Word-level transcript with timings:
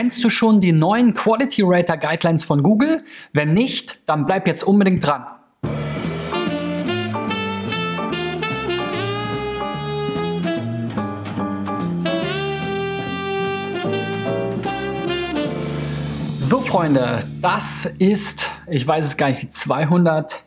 Kennst 0.00 0.24
du 0.24 0.30
schon 0.30 0.62
die 0.62 0.72
neuen 0.72 1.12
Quality 1.12 1.60
Rater 1.62 1.98
Guidelines 1.98 2.42
von 2.42 2.62
Google? 2.62 3.04
Wenn 3.34 3.52
nicht, 3.52 3.98
dann 4.06 4.24
bleib 4.24 4.46
jetzt 4.46 4.62
unbedingt 4.62 5.06
dran. 5.06 5.26
So 16.40 16.62
Freunde, 16.62 17.22
das 17.42 17.84
ist, 17.98 18.48
ich 18.70 18.86
weiß 18.86 19.04
es 19.04 19.16
gar 19.18 19.28
nicht, 19.28 19.42
die 19.42 19.48
200, 19.50 20.40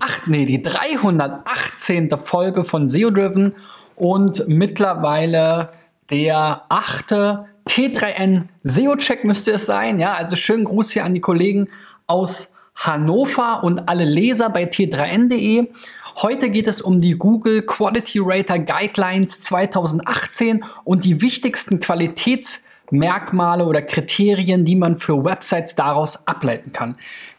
ach 0.00 0.26
nee, 0.26 0.44
die 0.44 0.60
318. 0.60 2.10
Folge 2.18 2.64
von 2.64 2.88
SEO 2.88 3.10
Driven 3.10 3.54
und 3.94 4.48
mittlerweile 4.48 5.70
der 6.10 6.64
achte 6.68 7.46
T3N 7.68 8.44
SEO-Check 8.64 9.24
müsste 9.24 9.52
es 9.52 9.66
sein. 9.66 9.98
Ja, 9.98 10.14
also 10.14 10.36
schönen 10.36 10.64
Gruß 10.64 10.90
hier 10.90 11.04
an 11.04 11.14
die 11.14 11.20
Kollegen 11.20 11.68
aus 12.06 12.54
Hannover 12.74 13.62
und 13.62 13.88
alle 13.88 14.04
Leser 14.04 14.50
bei 14.50 14.64
t3n.de. 14.64 15.68
Heute 16.22 16.50
geht 16.50 16.66
es 16.66 16.80
um 16.80 17.00
die 17.00 17.12
Google 17.12 17.62
Quality 17.62 18.20
Rater 18.22 18.58
Guidelines 18.58 19.40
2018 19.40 20.64
und 20.84 21.04
die 21.04 21.20
wichtigsten 21.20 21.78
Qualitätsmerkmale 21.78 23.64
oder 23.64 23.82
Kriterien, 23.82 24.64
die 24.64 24.76
man 24.76 24.96
für 24.96 25.24
Websites 25.24 25.74
daraus 25.76 26.26
ableiten 26.26 26.72
kann. 26.72 26.96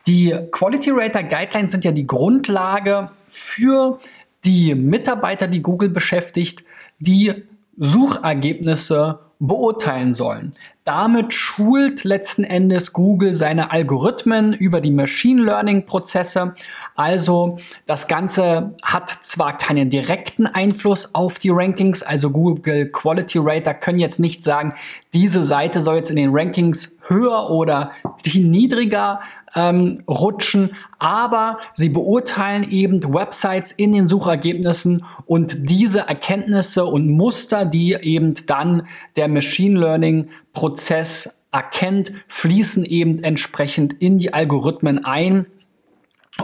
Die 0.07 0.35
Quality 0.51 0.91
Rater 0.91 1.23
Guidelines 1.23 1.71
sind 1.71 1.83
ja 1.83 1.91
die 1.91 2.07
Grundlage 2.07 3.09
für 3.27 3.99
die 4.45 4.75
Mitarbeiter, 4.75 5.47
die 5.47 5.61
Google 5.61 5.89
beschäftigt, 5.89 6.63
die 6.99 7.33
Suchergebnisse 7.77 9.19
beurteilen 9.39 10.13
sollen. 10.13 10.53
Damit 10.89 11.35
schult 11.35 12.03
letzten 12.03 12.43
Endes 12.43 12.93
Google 12.93 13.35
seine 13.35 13.69
Algorithmen 13.69 14.53
über 14.53 14.81
die 14.81 14.89
Machine 14.89 15.43
Learning 15.43 15.85
Prozesse. 15.85 16.55
Also 16.95 17.59
das 17.85 18.07
Ganze 18.07 18.73
hat 18.81 19.11
zwar 19.21 19.59
keinen 19.59 19.91
direkten 19.91 20.47
Einfluss 20.47 21.13
auf 21.13 21.37
die 21.37 21.51
Rankings, 21.51 22.01
also 22.01 22.31
Google 22.31 22.89
Quality 22.89 23.37
Rater 23.39 23.75
können 23.75 23.99
jetzt 23.99 24.19
nicht 24.19 24.43
sagen, 24.43 24.73
diese 25.13 25.43
Seite 25.43 25.79
soll 25.79 25.97
jetzt 25.97 26.09
in 26.09 26.15
den 26.15 26.31
Rankings 26.31 26.97
höher 27.07 27.51
oder 27.51 27.91
niedriger 28.33 29.21
ähm, 29.55 30.03
rutschen, 30.07 30.75
aber 30.99 31.59
sie 31.73 31.89
beurteilen 31.89 32.69
eben 32.69 33.13
Websites 33.13 33.71
in 33.71 33.93
den 33.93 34.07
Suchergebnissen 34.07 35.03
und 35.25 35.69
diese 35.69 35.99
Erkenntnisse 35.99 36.85
und 36.85 37.09
Muster, 37.09 37.65
die 37.65 37.93
eben 37.93 38.35
dann 38.45 38.87
der 39.15 39.27
Machine 39.27 39.79
Learning 39.79 40.29
Prozess 40.59 41.39
erkennt, 41.53 42.11
fließen 42.27 42.83
eben 42.83 43.23
entsprechend 43.23 43.93
in 43.93 44.17
die 44.17 44.33
Algorithmen 44.33 45.05
ein 45.05 45.45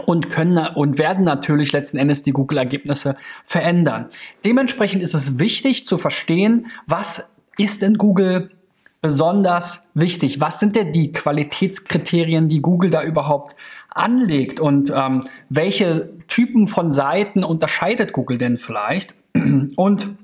und 0.06 0.30
können 0.30 0.56
und 0.74 0.96
werden 0.96 1.22
natürlich 1.22 1.72
letzten 1.72 1.98
Endes 1.98 2.22
die 2.22 2.30
Google-Ergebnisse 2.30 3.18
verändern. 3.44 4.06
Dementsprechend 4.42 5.02
ist 5.02 5.12
es 5.12 5.38
wichtig 5.38 5.86
zu 5.86 5.98
verstehen, 5.98 6.68
was 6.86 7.34
ist 7.58 7.82
in 7.82 7.98
Google 7.98 8.52
besonders 9.02 9.90
wichtig? 9.92 10.40
Was 10.40 10.60
sind 10.60 10.76
denn 10.76 10.94
die 10.94 11.12
Qualitätskriterien, 11.12 12.48
die 12.48 12.62
Google 12.62 12.88
da 12.88 13.02
überhaupt 13.02 13.54
anlegt? 13.90 14.60
Und 14.60 14.90
ähm, 14.96 15.24
welche 15.50 16.08
Typen 16.26 16.68
von 16.68 16.90
Seiten 16.90 17.44
unterscheidet 17.44 18.14
Google 18.14 18.38
denn 18.38 18.56
vielleicht? 18.56 19.14
Und 19.76 20.16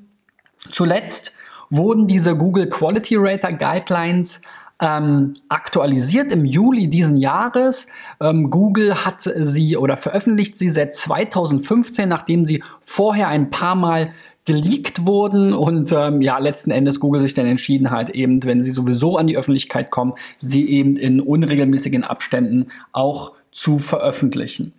zuletzt 0.71 1.37
wurden 1.73 2.07
diese 2.07 2.37
Google 2.37 2.69
Quality 2.69 3.17
Rater 3.19 3.53
Guidelines 3.53 4.41
ähm, 4.81 5.35
aktualisiert 5.49 6.33
im 6.33 6.45
Juli 6.45 6.89
diesen 6.89 7.17
Jahres. 7.17 7.87
Ähm, 8.21 8.51
Google 8.51 9.05
hat 9.05 9.23
sie 9.23 9.77
oder 9.77 9.97
veröffentlicht 9.97 10.59
sie 10.59 10.71
seit 10.71 10.95
2015, 10.95 12.09
nachdem 12.09 12.45
sie 12.45 12.63
vorher 12.81 13.29
ein 13.29 13.51
paar 13.51 13.75
Mal 13.75 14.13
geleakt 14.45 15.07
wurden 15.07 15.55
und 15.55 15.93
ähm, 15.93 16.21
ja, 16.21 16.39
letzten 16.39 16.73
Endes 16.73 16.99
Google 16.99 17.21
sich 17.21 17.33
dann 17.33 17.47
entschieden 17.47 17.91
hat, 17.91 18.11
eben, 18.11 18.43
wenn 18.43 18.63
sie 18.63 18.73
sowieso 18.73 19.17
an 19.17 19.29
die 19.29 19.39
Öffentlichkeit 19.39 19.91
kommen, 19.91 20.15
sie 20.39 20.69
eben 20.69 20.97
in 20.97 21.21
unregelmäßigen 21.21 22.03
Abständen 22.03 22.67
auch 22.91 23.33
zu 23.53 23.79
veröffentlichen. 23.79 24.73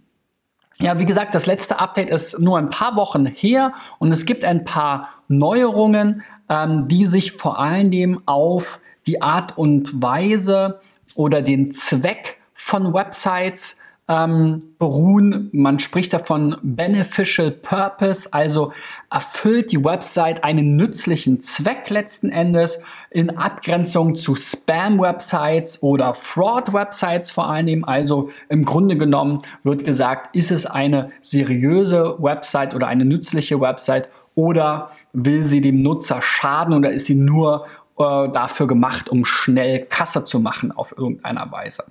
Ja, 0.80 1.00
wie 1.00 1.06
gesagt, 1.06 1.36
das 1.36 1.46
letzte 1.46 1.80
Update 1.80 2.10
ist 2.10 2.40
nur 2.40 2.58
ein 2.58 2.70
paar 2.70 2.96
Wochen 2.96 3.26
her 3.26 3.74
und 4.00 4.12
es 4.12 4.26
gibt 4.26 4.44
ein 4.44 4.66
paar 4.66 5.10
Neuerungen, 5.28 6.24
ähm, 6.54 6.88
die 6.88 7.06
sich 7.06 7.32
vor 7.32 7.60
allen 7.60 7.90
Dingen 7.90 8.20
auf 8.26 8.80
die 9.08 9.22
Art 9.22 9.58
und 9.58 10.02
Weise 10.02 10.80
oder 11.16 11.42
den 11.42 11.74
Zweck 11.74 12.38
von 12.54 12.94
Websites 12.94 13.80
ähm, 14.08 14.76
beruhen. 14.78 15.50
Man 15.52 15.80
spricht 15.80 16.14
davon 16.14 16.58
Beneficial 16.62 17.52
Purpose, 17.52 18.32
also 18.32 18.72
erfüllt 19.10 19.72
die 19.72 19.84
Website 19.84 20.44
einen 20.44 20.76
nützlichen 20.76 21.42
Zweck 21.42 21.90
letzten 21.90 22.30
Endes 22.30 22.84
in 23.10 23.38
Abgrenzung 23.38 24.16
zu 24.16 24.36
Spam-Websites 24.36 25.82
oder 25.82 26.14
Fraud-Websites 26.14 27.32
vor 27.32 27.50
allem. 27.50 27.86
Also 27.86 28.30
im 28.50 28.66
Grunde 28.66 28.98
genommen 28.98 29.42
wird 29.64 29.86
gesagt, 29.86 30.36
ist 30.36 30.52
es 30.52 30.66
eine 30.66 31.12
seriöse 31.22 32.18
Website 32.20 32.76
oder 32.76 32.88
eine 32.88 33.06
nützliche 33.06 33.60
Website 33.60 34.10
oder 34.36 34.92
will 35.14 35.44
sie 35.44 35.62
dem 35.62 35.82
Nutzer 35.82 36.22
schaden 36.22 36.74
oder 36.74 36.92
ist 36.92 37.06
sie 37.06 37.16
nur 37.16 37.66
äh, 37.98 38.30
dafür 38.30 38.68
gemacht, 38.68 39.10
um 39.10 39.26
schnell 39.26 39.86
Kasse 39.86 40.24
zu 40.26 40.40
machen 40.40 40.72
auf 40.72 40.98
irgendeiner 40.98 41.52
Weise. 41.52 41.86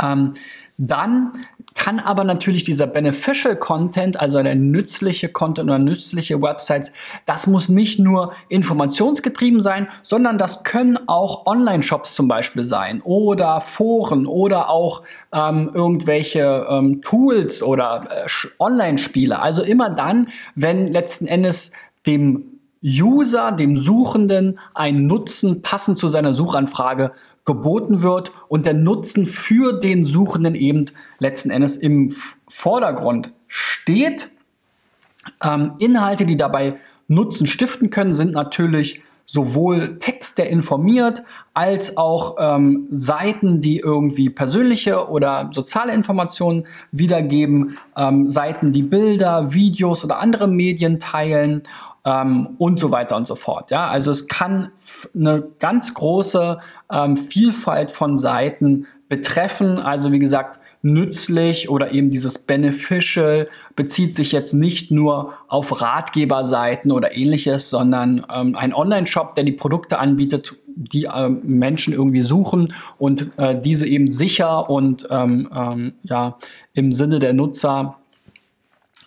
Ähm, 0.00 0.34
dann 0.82 1.32
kann 1.74 2.00
aber 2.00 2.24
natürlich 2.24 2.64
dieser 2.64 2.86
Beneficial 2.86 3.54
Content, 3.54 4.18
also 4.18 4.42
der 4.42 4.54
nützliche 4.54 5.28
Content 5.28 5.68
oder 5.68 5.78
nützliche 5.78 6.40
Websites, 6.40 6.90
das 7.26 7.46
muss 7.46 7.68
nicht 7.68 7.98
nur 7.98 8.32
informationsgetrieben 8.48 9.60
sein, 9.60 9.88
sondern 10.02 10.38
das 10.38 10.64
können 10.64 10.98
auch 11.06 11.44
Online-Shops 11.44 12.14
zum 12.14 12.28
Beispiel 12.28 12.64
sein 12.64 13.02
oder 13.02 13.60
Foren 13.60 14.26
oder 14.26 14.70
auch 14.70 15.02
ähm, 15.32 15.70
irgendwelche 15.74 16.66
ähm, 16.70 17.02
Tools 17.02 17.62
oder 17.62 18.08
äh, 18.10 18.28
Online-Spiele. 18.58 19.38
Also 19.38 19.62
immer 19.62 19.90
dann, 19.90 20.28
wenn 20.54 20.88
letzten 20.90 21.26
Endes 21.26 21.72
dem 22.06 22.60
User, 22.82 23.52
dem 23.52 23.76
Suchenden, 23.76 24.58
ein 24.74 25.06
Nutzen 25.06 25.62
passend 25.62 25.98
zu 25.98 26.08
seiner 26.08 26.34
Suchanfrage 26.34 27.12
geboten 27.44 28.02
wird 28.02 28.32
und 28.48 28.66
der 28.66 28.74
Nutzen 28.74 29.26
für 29.26 29.80
den 29.80 30.04
Suchenden 30.04 30.54
eben 30.54 30.86
letzten 31.18 31.50
Endes 31.50 31.76
im 31.76 32.14
Vordergrund 32.48 33.32
steht. 33.46 34.28
Ähm, 35.44 35.72
Inhalte, 35.78 36.26
die 36.26 36.36
dabei 36.36 36.76
Nutzen 37.08 37.46
stiften 37.46 37.90
können, 37.90 38.12
sind 38.12 38.32
natürlich 38.32 39.02
sowohl 39.26 39.98
Text, 40.00 40.38
der 40.38 40.50
informiert, 40.50 41.22
als 41.54 41.96
auch 41.96 42.36
ähm, 42.40 42.86
Seiten, 42.90 43.60
die 43.60 43.78
irgendwie 43.78 44.28
persönliche 44.28 45.08
oder 45.08 45.50
soziale 45.52 45.94
Informationen 45.94 46.64
wiedergeben, 46.90 47.78
ähm, 47.96 48.28
Seiten, 48.28 48.72
die 48.72 48.82
Bilder, 48.82 49.52
Videos 49.52 50.04
oder 50.04 50.18
andere 50.18 50.48
Medien 50.48 50.98
teilen 50.98 51.62
ähm, 52.04 52.54
und 52.58 52.78
so 52.78 52.90
weiter 52.90 53.16
und 53.16 53.26
so 53.26 53.34
fort. 53.34 53.70
Ja, 53.70 53.88
also 53.88 54.10
es 54.10 54.28
kann 54.28 54.70
eine 55.14 55.44
ganz 55.58 55.94
große 55.94 56.58
ähm, 56.90 57.16
Vielfalt 57.16 57.92
von 57.92 58.16
Seiten 58.16 58.86
betreffen. 59.08 59.78
Also 59.78 60.12
wie 60.12 60.18
gesagt, 60.18 60.60
nützlich 60.82 61.68
oder 61.68 61.92
eben 61.92 62.10
dieses 62.10 62.38
Beneficial 62.38 63.46
bezieht 63.76 64.14
sich 64.14 64.32
jetzt 64.32 64.54
nicht 64.54 64.90
nur 64.90 65.34
auf 65.48 65.80
Ratgeberseiten 65.80 66.90
oder 66.90 67.14
ähnliches, 67.14 67.68
sondern 67.68 68.24
ähm, 68.34 68.56
ein 68.56 68.72
Online-Shop, 68.72 69.34
der 69.34 69.44
die 69.44 69.52
Produkte 69.52 69.98
anbietet, 69.98 70.56
die 70.66 71.08
ähm, 71.14 71.42
Menschen 71.44 71.92
irgendwie 71.92 72.22
suchen 72.22 72.72
und 72.98 73.38
äh, 73.38 73.60
diese 73.60 73.86
eben 73.86 74.10
sicher 74.10 74.70
und 74.70 75.06
ähm, 75.10 75.50
ähm 75.54 75.92
ja 76.02 76.38
im 76.72 76.92
Sinne 76.92 77.18
der 77.18 77.34
Nutzer 77.34 77.96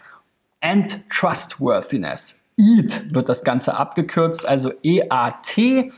and 0.60 1.10
Trustworthiness. 1.10 2.40
EAT 2.56 3.14
wird 3.14 3.28
das 3.28 3.44
Ganze 3.44 3.76
abgekürzt, 3.76 4.48
also 4.48 4.72
EAT. 4.82 5.92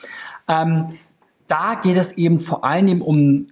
Ähm, 0.49 0.99
da 1.49 1.75
geht 1.75 1.97
es 1.97 2.19
eben 2.19 2.41
vor 2.41 2.65
allem 2.65 3.03
um 3.03 3.47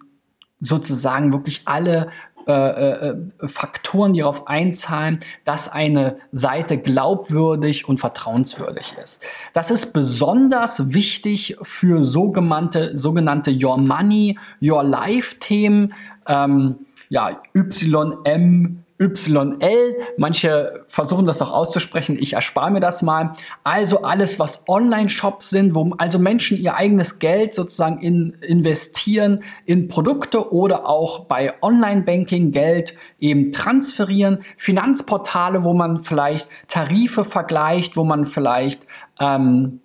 sozusagen 0.58 1.32
wirklich 1.32 1.62
alle 1.66 2.10
äh, 2.46 2.52
äh, 2.52 3.16
Faktoren, 3.46 4.12
die 4.12 4.20
darauf 4.20 4.48
einzahlen, 4.48 5.18
dass 5.46 5.72
eine 5.72 6.18
Seite 6.30 6.76
glaubwürdig 6.76 7.88
und 7.88 8.00
vertrauenswürdig 8.00 8.96
ist. 9.02 9.24
Das 9.54 9.70
ist 9.70 9.94
besonders 9.94 10.92
wichtig 10.92 11.56
für 11.62 12.02
sogenannte, 12.02 12.98
sogenannte 12.98 13.50
Your 13.50 13.78
Money, 13.78 14.38
Your 14.60 14.82
Life 14.82 15.38
Themen, 15.38 15.94
ähm, 16.28 16.86
ja, 17.08 17.38
YM, 17.54 18.84
YL. 18.98 19.94
Manche 20.16 20.84
versuchen 20.86 21.26
das 21.26 21.42
auch 21.42 21.52
auszusprechen. 21.52 22.16
Ich 22.18 22.34
erspare 22.34 22.70
mir 22.70 22.80
das 22.80 23.02
mal. 23.02 23.34
Also 23.64 24.02
alles, 24.02 24.38
was 24.38 24.68
Online-Shops 24.68 25.50
sind, 25.50 25.74
wo 25.74 25.92
also 25.98 26.18
Menschen 26.18 26.58
ihr 26.58 26.76
eigenes 26.76 27.18
Geld 27.18 27.54
sozusagen 27.54 28.00
in, 28.00 28.34
investieren 28.40 29.42
in 29.66 29.88
Produkte 29.88 30.52
oder 30.52 30.88
auch 30.88 31.26
bei 31.26 31.54
Online-Banking 31.60 32.52
Geld 32.52 32.94
eben 33.18 33.52
transferieren. 33.52 34.38
Finanzportale, 34.56 35.64
wo 35.64 35.74
man 35.74 35.98
vielleicht 35.98 36.48
Tarife 36.68 37.24
vergleicht, 37.24 37.96
wo 37.96 38.04
man 38.04 38.24
vielleicht 38.24 38.86
ähm, 39.20 39.80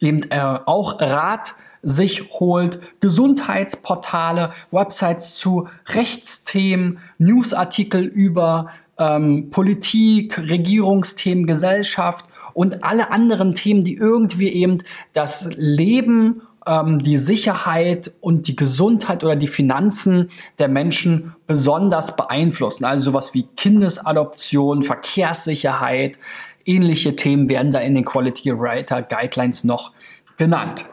eben 0.00 0.22
äh, 0.30 0.40
auch 0.66 1.00
Rat 1.00 1.54
sich 1.84 2.30
holt, 2.32 2.80
Gesundheitsportale, 3.00 4.52
Websites 4.70 5.36
zu 5.36 5.68
Rechtsthemen, 5.86 6.98
Newsartikel 7.18 8.04
über 8.04 8.68
ähm, 8.98 9.50
Politik, 9.50 10.38
Regierungsthemen, 10.38 11.46
Gesellschaft 11.46 12.26
und 12.52 12.84
alle 12.84 13.10
anderen 13.10 13.54
Themen, 13.54 13.84
die 13.84 13.96
irgendwie 13.96 14.48
eben 14.48 14.78
das 15.12 15.48
Leben 15.56 16.42
ähm, 16.66 17.00
die 17.00 17.16
Sicherheit 17.16 18.12
und 18.20 18.48
die 18.48 18.56
Gesundheit 18.56 19.24
oder 19.24 19.36
die 19.36 19.46
Finanzen 19.46 20.30
der 20.58 20.68
Menschen 20.68 21.34
besonders 21.46 22.16
beeinflussen. 22.16 22.84
Also 22.84 23.10
sowas 23.10 23.34
wie 23.34 23.44
Kindesadoption, 23.56 24.82
Verkehrssicherheit, 24.82 26.18
ähnliche 26.64 27.16
Themen 27.16 27.48
werden 27.48 27.72
da 27.72 27.80
in 27.80 27.94
den 27.94 28.04
Quality 28.04 28.58
Writer 28.58 29.02
Guidelines 29.02 29.64
noch 29.64 29.92
genannt. 30.36 30.86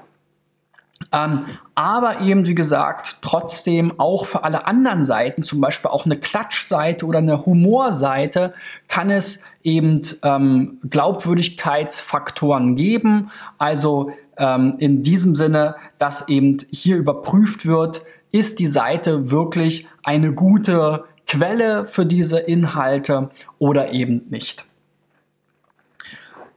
Ähm, 1.12 1.45
aber 1.75 2.21
eben, 2.21 2.48
wie 2.48 2.56
gesagt, 2.56 3.18
trotzdem 3.21 4.00
auch 4.00 4.25
für 4.25 4.44
alle 4.44 4.68
anderen 4.68 5.03
Seiten, 5.03 5.44
zum 5.44 5.62
Beispiel 5.62 5.92
auch 5.92 6.06
eine 6.06 6.18
Klatschseite 6.18 7.06
oder 7.06 7.19
eine 7.19 7.45
Humorseite, 7.45 8.53
kann 8.88 9.09
es 9.09 9.44
eben 9.63 10.01
ähm, 10.24 10.80
Glaubwürdigkeitsfaktoren 10.89 12.75
geben. 12.75 13.31
Also 13.57 14.12
ähm, 14.38 14.75
in 14.80 15.01
diesem 15.01 15.36
Sinne, 15.36 15.75
dass 15.98 16.27
eben 16.27 16.57
hier 16.71 16.98
überprüft 16.98 17.65
wird, 17.65 18.01
ist 18.31 18.59
die 18.59 18.68
Seite 18.68 19.30
wirklich 19.31 19.88
eine 20.04 20.33
gute 20.33 21.06
Quelle 21.27 21.86
für 21.86 22.06
diese 22.06 22.39
Inhalte 22.39 23.30
oder 23.59 23.94
eben 23.94 24.25
nicht. 24.30 24.65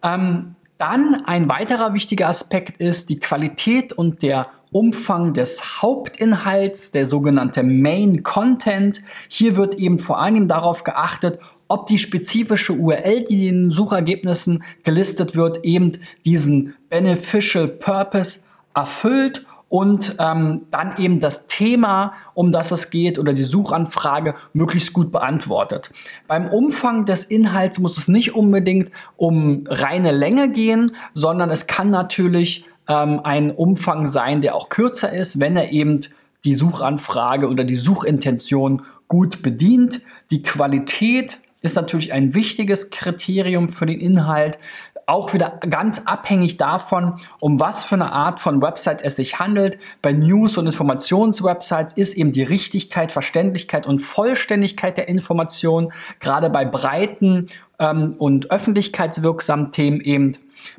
Ähm, 0.03 0.57
dann 0.85 1.25
ein 1.25 1.49
weiterer 1.49 1.95
wichtiger 1.95 2.29
Aspekt 2.29 2.79
ist 2.79 3.09
die 3.09 3.19
Qualität 3.19 3.95
und 3.95 4.23
der 4.23 4.49
Umfang 4.71 5.33
des 5.33 5.81
Hauptinhalts, 5.81 6.91
der 6.91 7.07
sogenannte 7.07 7.63
Main 7.63 8.23
Content. 8.23 9.01
Hier 9.29 9.57
wird 9.57 9.77
eben 9.77 9.99
vor 9.99 10.21
allem 10.21 10.47
darauf 10.47 10.85
geachtet, 10.85 11.39
ob 11.69 11.87
die 11.87 11.99
spezifische 11.99 12.75
URL, 12.75 13.25
die 13.25 13.49
in 13.49 13.55
den 13.55 13.71
Suchergebnissen 13.71 14.63
gelistet 14.83 15.35
wird, 15.35 15.65
eben 15.65 15.93
diesen 16.27 16.75
Beneficial 16.91 17.67
Purpose 17.67 18.41
erfüllt 18.75 19.47
und 19.75 20.15
ähm, 20.21 20.67
dann 20.71 20.99
eben 20.99 21.19
das 21.19 21.49
Thema, 21.49 22.13
um 22.35 22.53
das 22.53 22.71
es 22.71 22.91
geht 22.91 23.19
oder 23.19 23.33
die 23.33 23.43
Suchanfrage 23.43 24.37
möglichst 24.53 24.93
gut 24.93 25.11
beantwortet. 25.11 25.91
Beim 26.29 26.47
Umfang 26.47 27.07
des 27.07 27.25
Inhalts 27.25 27.81
muss 27.81 27.99
es 27.99 28.07
nicht 28.07 28.37
unbedingt 28.37 28.93
um 29.17 29.65
reine 29.67 30.13
Länge 30.13 30.49
gehen, 30.49 30.95
sondern 31.13 31.51
es 31.51 31.67
kann 31.67 31.91
natürlich 31.91 32.67
ähm, 32.87 33.19
ein 33.25 33.51
Umfang 33.51 34.07
sein, 34.07 34.43
der 34.43 34.55
auch 34.55 34.69
kürzer 34.69 35.13
ist, 35.13 35.41
wenn 35.41 35.57
er 35.57 35.73
eben 35.73 36.03
die 36.45 36.55
Suchanfrage 36.55 37.49
oder 37.49 37.65
die 37.65 37.75
Suchintention 37.75 38.83
gut 39.09 39.43
bedient. 39.43 40.03
Die 40.31 40.45
Qualität 40.45 41.39
ist 41.63 41.75
natürlich 41.75 42.13
ein 42.13 42.33
wichtiges 42.33 42.91
Kriterium 42.91 43.69
für 43.69 43.87
den 43.87 43.99
Inhalt 43.99 44.57
auch 45.07 45.35
wieder 45.35 45.59
ganz 45.69 46.03
abhängig 46.07 46.57
davon, 46.57 47.21
um 47.41 47.61
was 47.61 47.85
für 47.85 47.97
eine 47.97 48.13
Art 48.13 48.41
von 48.41 48.63
Website 48.63 49.03
es 49.03 49.17
sich 49.17 49.39
handelt. 49.39 49.79
Bei 50.03 50.13
News- 50.13 50.59
und 50.59 50.67
Informationswebsites 50.67 51.93
ist 51.95 52.15
eben 52.15 52.33
die 52.33 52.43
Richtigkeit, 52.43 53.13
Verständlichkeit 53.13 53.87
und 53.87 54.01
Vollständigkeit 54.01 54.97
der 54.97 55.09
Information 55.09 55.93
gerade 56.21 56.51
bei 56.51 56.65
breiten 56.65 57.49
ähm, 57.79 58.15
und 58.19 58.51
öffentlichkeitswirksamen 58.51 59.73
Themen 59.73 60.01
eben 60.01 60.35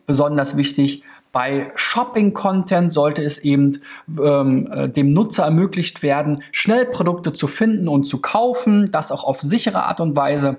besonders 0.06 0.58
wichtig. 0.58 1.04
Bei 1.32 1.72
Shopping-Content 1.76 2.94
sollte 2.94 3.22
es 3.22 3.40
eben 3.40 3.82
ähm, 4.18 4.70
äh, 4.72 4.88
dem 4.88 5.12
Nutzer 5.12 5.44
ermöglicht 5.44 6.02
werden, 6.02 6.44
schnell 6.54 6.86
Produkte 6.86 7.34
zu 7.34 7.48
finden 7.48 7.90
und 7.90 8.06
zu 8.06 8.22
kaufen, 8.22 8.90
das 8.92 9.12
auch 9.12 9.26
auf 9.26 9.42
sichere 9.42 9.84
Art 9.84 10.00
und 10.00 10.16
Weise. 10.16 10.58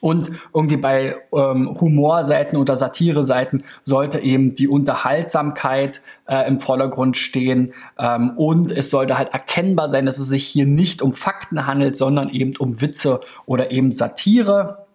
Und 0.00 0.30
irgendwie 0.54 0.76
bei 0.76 1.16
ähm, 1.34 1.74
Humorseiten 1.80 2.56
oder 2.56 2.76
Satire-Seiten 2.76 3.64
sollte 3.84 4.20
eben 4.20 4.54
die 4.54 4.68
Unterhaltsamkeit 4.68 6.00
äh, 6.26 6.46
im 6.46 6.60
Vordergrund 6.60 7.16
stehen. 7.16 7.72
Ähm, 7.98 8.32
und 8.36 8.70
es 8.70 8.90
sollte 8.90 9.18
halt 9.18 9.32
erkennbar 9.32 9.88
sein, 9.88 10.06
dass 10.06 10.18
es 10.18 10.28
sich 10.28 10.46
hier 10.46 10.66
nicht 10.66 11.02
um 11.02 11.12
Fakten 11.14 11.66
handelt, 11.66 11.96
sondern 11.96 12.28
eben 12.28 12.54
um 12.58 12.80
Witze 12.80 13.20
oder 13.46 13.72
eben 13.72 13.92
Satire. 13.92 14.86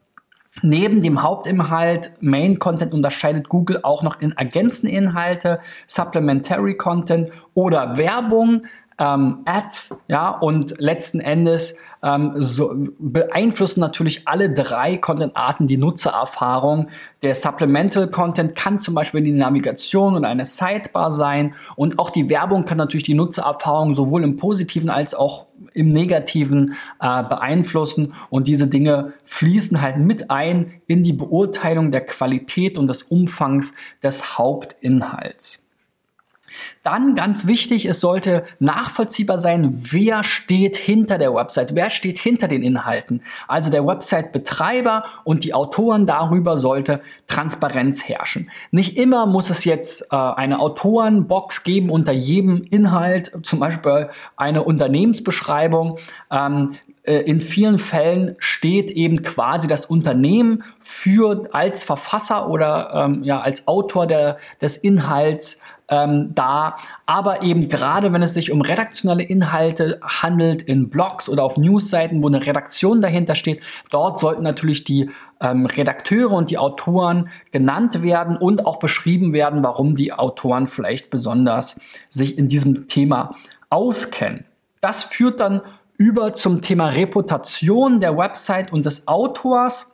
Neben 0.61 1.01
dem 1.01 1.23
Hauptinhalt 1.23 2.11
Main 2.21 2.59
Content 2.59 2.93
unterscheidet 2.93 3.49
Google 3.49 3.79
auch 3.81 4.03
noch 4.03 4.21
in 4.21 4.33
ergänzende 4.33 4.95
Inhalte, 4.95 5.59
Supplementary 5.87 6.77
Content 6.77 7.29
oder 7.55 7.97
Werbung 7.97 8.67
ähm, 8.99 9.39
Ads, 9.45 10.03
ja, 10.07 10.29
und 10.29 10.79
letzten 10.79 11.19
Endes 11.19 11.79
ähm, 12.03 12.33
so 12.35 12.73
beeinflussen 12.99 13.79
natürlich 13.79 14.27
alle 14.27 14.53
drei 14.53 14.97
Content-Arten 14.97 15.67
die 15.67 15.77
Nutzererfahrung. 15.77 16.89
Der 17.21 17.33
Supplemental 17.33 18.09
Content 18.09 18.55
kann 18.55 18.79
zum 18.79 18.93
Beispiel 18.93 19.21
die 19.21 19.31
Navigation 19.31 20.15
und 20.15 20.25
eine 20.25 20.45
Sidebar 20.45 21.11
sein 21.11 21.55
und 21.75 21.99
auch 21.99 22.09
die 22.09 22.29
Werbung 22.29 22.65
kann 22.65 22.77
natürlich 22.77 23.03
die 23.03 23.13
Nutzererfahrung 23.13 23.95
sowohl 23.95 24.23
im 24.23 24.37
positiven 24.37 24.89
als 24.89 25.15
auch 25.15 25.47
im 25.73 25.91
negativen 25.91 26.75
äh, 26.99 27.23
beeinflussen 27.23 28.13
und 28.29 28.47
diese 28.47 28.67
Dinge 28.67 29.13
fließen 29.23 29.81
halt 29.81 29.97
mit 29.97 30.29
ein 30.29 30.81
in 30.87 31.03
die 31.03 31.13
Beurteilung 31.13 31.91
der 31.91 32.05
Qualität 32.05 32.77
und 32.77 32.87
des 32.87 33.03
Umfangs 33.03 33.73
des 34.03 34.37
Hauptinhalts. 34.37 35.62
Dann 36.83 37.15
ganz 37.15 37.47
wichtig, 37.47 37.85
es 37.85 37.99
sollte 37.99 38.45
nachvollziehbar 38.59 39.37
sein, 39.37 39.73
wer 39.73 40.23
steht 40.23 40.77
hinter 40.77 41.17
der 41.17 41.33
Website, 41.33 41.75
wer 41.75 41.89
steht 41.89 42.19
hinter 42.19 42.47
den 42.47 42.63
Inhalten. 42.63 43.21
Also 43.47 43.69
der 43.69 43.85
Website-Betreiber 43.85 45.05
und 45.23 45.43
die 45.43 45.53
Autoren 45.53 46.05
darüber 46.05 46.57
sollte 46.57 47.01
Transparenz 47.27 48.07
herrschen. 48.07 48.49
Nicht 48.71 48.97
immer 48.97 49.25
muss 49.25 49.49
es 49.49 49.65
jetzt 49.65 50.07
äh, 50.11 50.15
eine 50.15 50.59
Autorenbox 50.59 51.63
geben 51.63 51.89
unter 51.89 52.11
jedem 52.11 52.63
Inhalt, 52.69 53.31
zum 53.43 53.59
Beispiel 53.59 54.09
eine 54.35 54.63
Unternehmensbeschreibung. 54.63 55.99
Ähm, 56.31 56.75
äh, 57.03 57.19
in 57.19 57.41
vielen 57.41 57.77
Fällen 57.77 58.35
steht 58.39 58.91
eben 58.91 59.23
quasi 59.23 59.67
das 59.67 59.85
Unternehmen 59.85 60.63
für 60.79 61.49
als 61.51 61.83
Verfasser 61.83 62.49
oder 62.49 62.91
ähm, 62.93 63.23
ja 63.23 63.41
als 63.41 63.67
Autor 63.67 64.07
der, 64.07 64.37
des 64.61 64.77
Inhalts 64.77 65.61
ähm, 65.89 66.33
da. 66.33 66.77
Aber 67.05 67.43
eben 67.43 67.69
gerade 67.69 68.13
wenn 68.13 68.23
es 68.23 68.33
sich 68.33 68.51
um 68.51 68.61
redaktionelle 68.61 69.23
Inhalte 69.23 69.99
handelt 70.01 70.61
in 70.61 70.89
Blogs 70.89 71.29
oder 71.29 71.43
auf 71.43 71.57
Newsseiten, 71.57 72.23
wo 72.23 72.27
eine 72.27 72.45
Redaktion 72.45 73.01
dahinter 73.01 73.35
steht, 73.35 73.61
dort 73.91 74.19
sollten 74.19 74.43
natürlich 74.43 74.83
die 74.83 75.09
ähm, 75.41 75.65
Redakteure 75.65 76.31
und 76.31 76.49
die 76.49 76.57
Autoren 76.57 77.29
genannt 77.51 78.01
werden 78.01 78.37
und 78.37 78.65
auch 78.65 78.79
beschrieben 78.79 79.33
werden, 79.33 79.63
warum 79.63 79.95
die 79.95 80.13
Autoren 80.13 80.67
vielleicht 80.67 81.09
besonders 81.09 81.79
sich 82.09 82.37
in 82.37 82.47
diesem 82.47 82.87
Thema 82.87 83.35
auskennen. 83.69 84.45
Das 84.81 85.03
führt 85.03 85.39
dann 85.39 85.61
über 85.97 86.33
zum 86.33 86.61
Thema 86.61 86.89
Reputation 86.89 87.99
der 87.99 88.17
Website 88.17 88.73
und 88.73 88.85
des 88.85 89.07
Autors. 89.07 89.92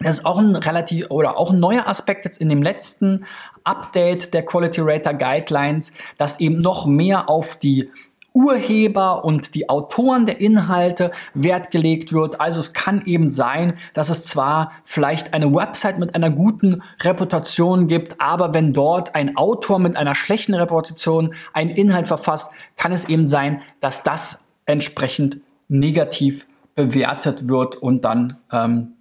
Das 0.00 0.20
ist 0.20 0.26
auch 0.26 0.38
ein 0.38 0.56
relativ 0.56 1.10
oder 1.10 1.36
auch 1.36 1.50
ein 1.52 1.58
neuer 1.58 1.86
Aspekt 1.86 2.24
jetzt 2.24 2.40
in 2.40 2.48
dem 2.48 2.62
letzten 2.62 3.24
Update 3.64 4.32
der 4.34 4.44
Quality 4.44 4.80
Rater 4.82 5.14
Guidelines, 5.14 5.92
dass 6.18 6.40
eben 6.40 6.60
noch 6.60 6.86
mehr 6.86 7.28
auf 7.28 7.56
die 7.56 7.90
Urheber 8.32 9.24
und 9.24 9.54
die 9.54 9.68
Autoren 9.68 10.26
der 10.26 10.40
Inhalte 10.40 11.10
Wert 11.34 11.70
gelegt 11.70 12.12
wird. 12.12 12.40
Also 12.40 12.60
es 12.60 12.72
kann 12.72 13.02
eben 13.04 13.30
sein, 13.30 13.74
dass 13.92 14.08
es 14.08 14.24
zwar 14.24 14.72
vielleicht 14.84 15.34
eine 15.34 15.52
Website 15.52 15.98
mit 15.98 16.14
einer 16.14 16.30
guten 16.30 16.82
Reputation 17.00 17.88
gibt, 17.88 18.20
aber 18.20 18.54
wenn 18.54 18.72
dort 18.72 19.14
ein 19.14 19.36
Autor 19.36 19.78
mit 19.78 19.96
einer 19.96 20.14
schlechten 20.14 20.54
Reputation 20.54 21.34
einen 21.52 21.70
Inhalt 21.70 22.06
verfasst, 22.06 22.52
kann 22.76 22.92
es 22.92 23.08
eben 23.08 23.26
sein, 23.26 23.62
dass 23.80 24.02
das 24.02 24.46
entsprechend 24.64 25.38
negativ 25.68 26.46
bewertet 26.76 27.48
wird 27.48 27.76
und 27.76 28.04
dann 28.04 28.36
ähm, 28.52 28.92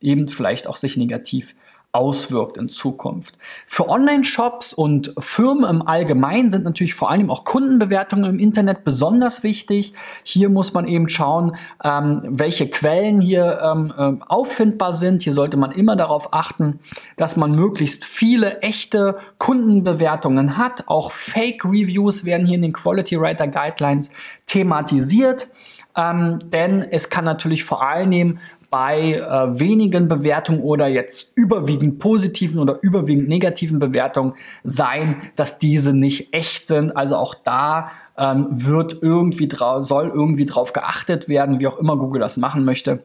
eben 0.00 0.28
vielleicht 0.28 0.66
auch 0.66 0.76
sich 0.76 0.96
negativ 0.96 1.54
auswirkt 1.92 2.56
in 2.56 2.68
Zukunft. 2.68 3.36
Für 3.66 3.88
Online-Shops 3.88 4.72
und 4.72 5.12
Firmen 5.18 5.68
im 5.68 5.82
Allgemeinen 5.82 6.52
sind 6.52 6.62
natürlich 6.62 6.94
vor 6.94 7.10
allem 7.10 7.30
auch 7.30 7.44
Kundenbewertungen 7.44 8.30
im 8.30 8.38
Internet 8.38 8.84
besonders 8.84 9.42
wichtig. 9.42 9.92
Hier 10.22 10.50
muss 10.50 10.72
man 10.72 10.86
eben 10.86 11.08
schauen, 11.08 11.56
ähm, 11.82 12.22
welche 12.24 12.68
Quellen 12.70 13.20
hier 13.20 13.58
ähm, 13.60 13.92
äh, 13.96 14.24
auffindbar 14.28 14.92
sind. 14.92 15.22
Hier 15.22 15.32
sollte 15.32 15.56
man 15.56 15.72
immer 15.72 15.96
darauf 15.96 16.32
achten, 16.32 16.78
dass 17.16 17.36
man 17.36 17.56
möglichst 17.56 18.04
viele 18.04 18.60
echte 18.60 19.18
Kundenbewertungen 19.38 20.56
hat. 20.56 20.86
Auch 20.86 21.10
Fake-Reviews 21.10 22.24
werden 22.24 22.46
hier 22.46 22.54
in 22.54 22.62
den 22.62 22.72
Quality 22.72 23.20
Writer 23.20 23.48
Guidelines 23.48 24.10
thematisiert. 24.46 25.48
Ähm, 25.96 26.38
denn 26.52 26.86
es 26.88 27.10
kann 27.10 27.24
natürlich 27.24 27.64
vor 27.64 27.84
allem 27.84 28.38
bei 28.70 29.14
äh, 29.14 29.58
wenigen 29.58 30.08
Bewertungen 30.08 30.62
oder 30.62 30.86
jetzt 30.86 31.36
überwiegend 31.36 31.98
positiven 31.98 32.60
oder 32.60 32.78
überwiegend 32.82 33.28
negativen 33.28 33.80
Bewertungen 33.80 34.34
sein, 34.62 35.16
dass 35.34 35.58
diese 35.58 35.92
nicht 35.92 36.32
echt 36.32 36.66
sind. 36.66 36.96
Also 36.96 37.16
auch 37.16 37.34
da 37.34 37.90
ähm, 38.16 38.46
wird 38.48 38.98
irgendwie 39.02 39.48
soll 39.80 40.08
irgendwie 40.14 40.46
drauf 40.46 40.72
geachtet 40.72 41.28
werden, 41.28 41.58
wie 41.58 41.66
auch 41.66 41.78
immer 41.78 41.96
Google 41.96 42.20
das 42.20 42.36
machen 42.36 42.64
möchte. 42.64 43.02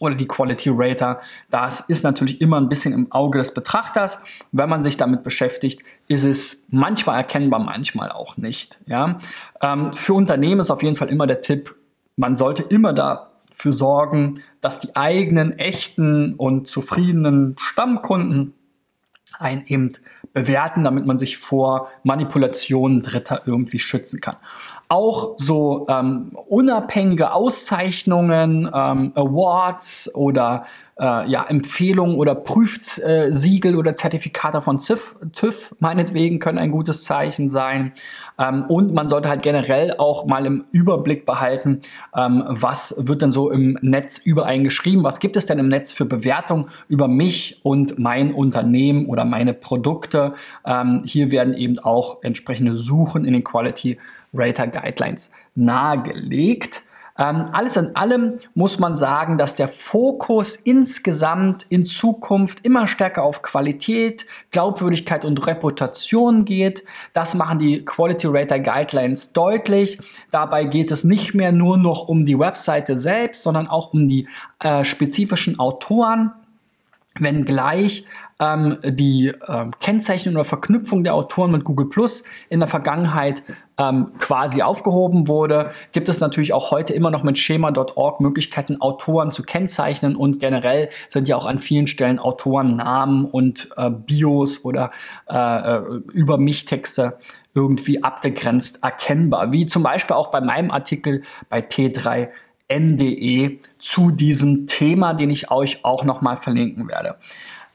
Oder 0.00 0.14
die 0.14 0.28
Quality 0.28 0.68
Rater. 0.70 1.20
Das 1.50 1.80
ist 1.80 2.04
natürlich 2.04 2.42
immer 2.42 2.60
ein 2.60 2.68
bisschen 2.68 2.92
im 2.92 3.10
Auge 3.10 3.38
des 3.38 3.54
Betrachters. 3.54 4.22
Wenn 4.52 4.68
man 4.68 4.82
sich 4.82 4.98
damit 4.98 5.22
beschäftigt, 5.22 5.82
ist 6.08 6.24
es 6.24 6.66
manchmal 6.70 7.16
erkennbar, 7.16 7.60
manchmal 7.60 8.12
auch 8.12 8.36
nicht. 8.36 8.80
Ja? 8.84 9.18
Ähm, 9.62 9.94
für 9.94 10.12
Unternehmen 10.12 10.60
ist 10.60 10.70
auf 10.70 10.82
jeden 10.82 10.96
Fall 10.96 11.08
immer 11.08 11.26
der 11.26 11.40
Tipp, 11.40 11.74
man 12.16 12.36
sollte 12.36 12.64
immer 12.64 12.92
dafür 13.58 13.72
sorgen, 13.72 14.34
dass 14.60 14.78
die 14.78 14.94
eigenen 14.94 15.58
echten 15.58 16.34
und 16.34 16.68
zufriedenen 16.68 17.56
Stammkunden 17.58 18.54
ein 19.38 19.66
eben 19.66 19.92
bewerten, 20.32 20.84
damit 20.84 21.06
man 21.06 21.18
sich 21.18 21.38
vor 21.38 21.88
Manipulationen 22.04 23.02
Dritter 23.02 23.42
irgendwie 23.46 23.78
schützen 23.78 24.20
kann. 24.20 24.36
Auch 24.88 25.34
so 25.38 25.86
ähm, 25.88 26.30
unabhängige 26.48 27.32
Auszeichnungen, 27.32 28.70
ähm, 28.72 29.12
Awards 29.14 30.14
oder 30.14 30.64
äh, 31.00 31.28
ja, 31.28 31.44
Empfehlungen 31.48 32.16
oder 32.16 32.34
Prüfsiegel 32.34 33.76
oder 33.76 33.94
Zertifikate 33.94 34.60
von 34.62 34.78
TÜV, 34.78 35.16
TÜV 35.32 35.74
meinetwegen 35.78 36.38
können 36.38 36.58
ein 36.58 36.70
gutes 36.70 37.04
Zeichen 37.04 37.50
sein. 37.50 37.92
Ähm, 38.38 38.64
und 38.64 38.92
man 38.92 39.08
sollte 39.08 39.28
halt 39.28 39.42
generell 39.42 39.94
auch 39.98 40.26
mal 40.26 40.44
im 40.46 40.64
Überblick 40.72 41.24
behalten, 41.24 41.80
ähm, 42.16 42.44
was 42.48 42.94
wird 42.98 43.22
denn 43.22 43.32
so 43.32 43.50
im 43.50 43.78
Netz 43.80 44.18
über 44.18 44.46
einen 44.46 44.64
geschrieben, 44.64 45.04
was 45.04 45.20
gibt 45.20 45.36
es 45.36 45.46
denn 45.46 45.58
im 45.58 45.68
Netz 45.68 45.92
für 45.92 46.04
Bewertungen 46.04 46.66
über 46.88 47.08
mich 47.08 47.60
und 47.62 47.98
mein 47.98 48.34
Unternehmen 48.34 49.06
oder 49.06 49.24
meine 49.24 49.54
Produkte. 49.54 50.34
Ähm, 50.66 51.02
hier 51.04 51.30
werden 51.30 51.54
eben 51.54 51.78
auch 51.78 52.22
entsprechende 52.22 52.76
Suchen 52.76 53.24
in 53.24 53.32
den 53.32 53.44
Quality 53.44 53.98
Rater 54.34 54.66
Guidelines 54.66 55.30
nahegelegt. 55.54 56.82
Ähm, 57.18 57.46
alles 57.52 57.76
in 57.76 57.96
allem 57.96 58.38
muss 58.54 58.78
man 58.78 58.94
sagen, 58.94 59.38
dass 59.38 59.56
der 59.56 59.68
Fokus 59.68 60.54
insgesamt 60.54 61.66
in 61.68 61.84
Zukunft 61.84 62.64
immer 62.64 62.86
stärker 62.86 63.24
auf 63.24 63.42
Qualität, 63.42 64.26
Glaubwürdigkeit 64.52 65.24
und 65.24 65.46
Reputation 65.46 66.44
geht. 66.44 66.84
Das 67.12 67.34
machen 67.34 67.58
die 67.58 67.84
Quality 67.84 68.28
Rater 68.28 68.60
Guidelines 68.60 69.32
deutlich. 69.32 69.98
Dabei 70.30 70.64
geht 70.64 70.92
es 70.92 71.02
nicht 71.02 71.34
mehr 71.34 71.50
nur 71.50 71.76
noch 71.76 72.08
um 72.08 72.24
die 72.24 72.38
Webseite 72.38 72.96
selbst, 72.96 73.42
sondern 73.42 73.66
auch 73.66 73.92
um 73.92 74.08
die 74.08 74.28
äh, 74.60 74.84
spezifischen 74.84 75.58
Autoren 75.58 76.32
wenngleich 77.20 78.04
ähm, 78.40 78.78
die 78.84 79.28
äh, 79.28 79.66
Kennzeichnung 79.80 80.36
oder 80.36 80.44
Verknüpfung 80.44 81.04
der 81.04 81.14
Autoren 81.14 81.50
mit 81.50 81.64
Google 81.64 81.88
Plus 81.88 82.24
in 82.48 82.60
der 82.60 82.68
Vergangenheit 82.68 83.42
ähm, 83.78 84.12
quasi 84.18 84.62
aufgehoben 84.62 85.28
wurde, 85.28 85.70
gibt 85.92 86.08
es 86.08 86.20
natürlich 86.20 86.52
auch 86.52 86.70
heute 86.70 86.92
immer 86.92 87.10
noch 87.10 87.22
mit 87.22 87.38
schema.org 87.38 88.20
Möglichkeiten, 88.20 88.80
Autoren 88.80 89.30
zu 89.30 89.42
kennzeichnen 89.42 90.16
und 90.16 90.40
generell 90.40 90.88
sind 91.08 91.28
ja 91.28 91.36
auch 91.36 91.46
an 91.46 91.58
vielen 91.58 91.86
Stellen 91.86 92.18
Autorennamen 92.18 93.24
und 93.24 93.70
äh, 93.76 93.90
Bios 93.90 94.64
oder 94.64 94.90
äh, 95.28 95.36
äh 95.36 95.82
über 96.12 96.38
mich 96.38 96.64
Texte 96.64 97.18
irgendwie 97.54 98.04
abgegrenzt 98.04 98.84
erkennbar, 98.84 99.52
wie 99.52 99.66
zum 99.66 99.82
Beispiel 99.82 100.14
auch 100.14 100.30
bei 100.30 100.40
meinem 100.40 100.70
Artikel 100.70 101.22
bei 101.48 101.60
T3 101.60 102.28
NDE 102.68 103.58
zu 103.78 104.10
diesem 104.10 104.66
Thema, 104.66 105.14
den 105.14 105.30
ich 105.30 105.50
euch 105.50 105.84
auch 105.84 106.04
nochmal 106.04 106.36
verlinken 106.36 106.88
werde. 106.88 107.16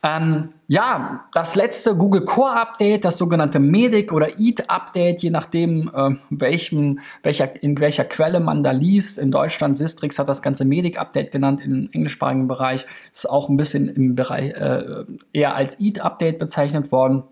Ähm, 0.06 0.50
ja, 0.68 1.26
das 1.34 1.56
letzte 1.56 1.96
Google 1.96 2.26
Core 2.26 2.60
Update, 2.60 3.06
das 3.06 3.18
sogenannte 3.18 3.60
Medic 3.60 4.12
oder 4.12 4.38
EAT 4.38 4.70
Update, 4.70 5.22
je 5.22 5.30
nachdem, 5.30 5.90
äh, 5.96 6.16
welchem, 6.30 7.00
welcher, 7.24 7.64
in 7.64 7.80
welcher 7.80 8.04
Quelle 8.04 8.42
man 8.42 8.64
da 8.64 8.72
liest. 8.72 9.18
In 9.18 9.32
Deutschland, 9.32 9.78
Sistrix 9.78 10.20
hat 10.20 10.28
das 10.28 10.42
ganze 10.42 10.66
Medic 10.66 11.00
Update 11.00 11.32
genannt, 11.32 11.64
im 11.64 11.90
englischsprachigen 11.94 12.50
Bereich. 12.50 12.86
Ist 13.14 13.30
auch 13.30 13.48
ein 13.48 13.56
bisschen 13.56 13.88
im 13.88 14.16
Bereich 14.16 14.52
äh, 14.54 15.06
eher 15.32 15.56
als 15.56 15.80
EAT 15.80 16.02
Update 16.02 16.38
bezeichnet 16.38 16.92
worden. 16.92 17.24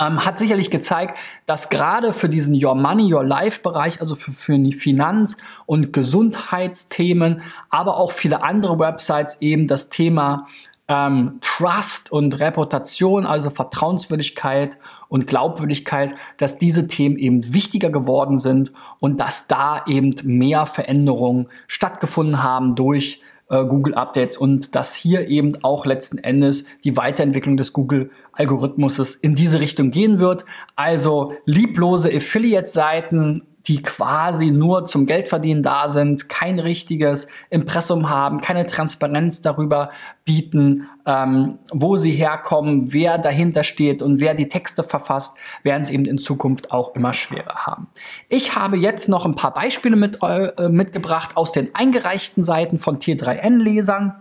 Ähm, 0.00 0.24
hat 0.24 0.38
sicherlich 0.38 0.70
gezeigt, 0.70 1.16
dass 1.46 1.70
gerade 1.70 2.12
für 2.12 2.28
diesen 2.28 2.54
Your 2.62 2.74
Money, 2.74 3.12
Your 3.12 3.24
Life 3.24 3.60
Bereich, 3.62 4.00
also 4.00 4.14
für, 4.14 4.32
für 4.32 4.58
die 4.58 4.72
Finanz- 4.72 5.36
und 5.66 5.92
Gesundheitsthemen, 5.92 7.42
aber 7.70 7.96
auch 7.96 8.12
viele 8.12 8.42
andere 8.42 8.78
Websites 8.78 9.38
eben 9.40 9.66
das 9.66 9.90
Thema 9.90 10.46
ähm, 10.88 11.38
Trust 11.40 12.12
und 12.12 12.38
Reputation, 12.40 13.24
also 13.24 13.50
Vertrauenswürdigkeit 13.50 14.76
und 15.08 15.26
Glaubwürdigkeit, 15.26 16.14
dass 16.36 16.58
diese 16.58 16.88
Themen 16.88 17.16
eben 17.16 17.54
wichtiger 17.54 17.90
geworden 17.90 18.38
sind 18.38 18.72
und 19.00 19.18
dass 19.18 19.46
da 19.46 19.84
eben 19.86 20.14
mehr 20.24 20.66
Veränderungen 20.66 21.46
stattgefunden 21.68 22.42
haben 22.42 22.74
durch 22.74 23.22
äh, 23.50 23.64
Google 23.64 23.94
Updates 23.94 24.36
und 24.36 24.74
dass 24.74 24.94
hier 24.94 25.28
eben 25.28 25.52
auch 25.62 25.86
letzten 25.86 26.18
Endes 26.18 26.64
die 26.84 26.96
Weiterentwicklung 26.96 27.56
des 27.56 27.72
Google 27.72 28.10
Algorithmuses 28.32 29.14
in 29.14 29.34
diese 29.34 29.60
Richtung 29.60 29.90
gehen 29.90 30.18
wird. 30.18 30.44
Also 30.76 31.34
lieblose 31.44 32.08
Affiliate-Seiten 32.08 33.46
die 33.66 33.82
quasi 33.82 34.50
nur 34.50 34.84
zum 34.84 35.06
Geldverdienen 35.06 35.62
da 35.62 35.88
sind, 35.88 36.28
kein 36.28 36.58
richtiges 36.58 37.28
Impressum 37.48 38.10
haben, 38.10 38.40
keine 38.42 38.66
Transparenz 38.66 39.40
darüber 39.40 39.90
bieten, 40.24 40.88
ähm, 41.06 41.58
wo 41.72 41.96
sie 41.96 42.10
herkommen, 42.10 42.92
wer 42.92 43.16
dahinter 43.16 43.62
steht 43.62 44.02
und 44.02 44.20
wer 44.20 44.34
die 44.34 44.48
Texte 44.48 44.82
verfasst, 44.82 45.38
werden 45.62 45.82
es 45.82 45.90
eben 45.90 46.04
in 46.04 46.18
Zukunft 46.18 46.72
auch 46.72 46.94
immer 46.94 47.14
schwerer 47.14 47.66
haben. 47.66 47.88
Ich 48.28 48.54
habe 48.54 48.76
jetzt 48.76 49.08
noch 49.08 49.24
ein 49.24 49.34
paar 49.34 49.54
Beispiele 49.54 49.96
mit, 49.96 50.18
äh, 50.22 50.68
mitgebracht 50.68 51.36
aus 51.36 51.52
den 51.52 51.74
eingereichten 51.74 52.44
Seiten 52.44 52.78
von 52.78 52.96
T3N-Lesern, 52.98 54.14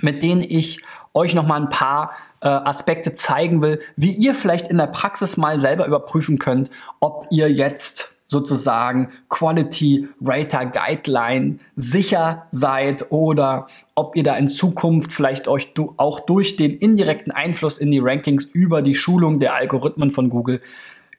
mit 0.00 0.22
denen 0.22 0.42
ich 0.42 0.80
euch 1.12 1.34
noch 1.34 1.46
mal 1.46 1.60
ein 1.60 1.68
paar 1.68 2.12
äh, 2.40 2.48
Aspekte 2.48 3.14
zeigen 3.14 3.62
will, 3.62 3.80
wie 3.96 4.10
ihr 4.10 4.34
vielleicht 4.34 4.68
in 4.68 4.78
der 4.78 4.88
Praxis 4.88 5.36
mal 5.36 5.58
selber 5.58 5.86
überprüfen 5.86 6.38
könnt, 6.38 6.70
ob 7.00 7.26
ihr 7.30 7.50
jetzt 7.50 8.13
sozusagen 8.28 9.10
Quality 9.28 10.08
Rater 10.20 10.66
Guideline 10.66 11.58
sicher 11.76 12.46
seid 12.50 13.10
oder 13.10 13.68
ob 13.94 14.16
ihr 14.16 14.24
da 14.24 14.36
in 14.36 14.48
Zukunft 14.48 15.12
vielleicht 15.12 15.46
euch 15.46 15.74
du 15.74 15.94
auch 15.98 16.20
durch 16.20 16.56
den 16.56 16.76
indirekten 16.78 17.32
Einfluss 17.32 17.78
in 17.78 17.90
die 17.90 18.00
Rankings 18.00 18.44
über 18.44 18.82
die 18.82 18.94
Schulung 18.94 19.38
der 19.38 19.54
Algorithmen 19.54 20.10
von 20.10 20.30
Google 20.30 20.60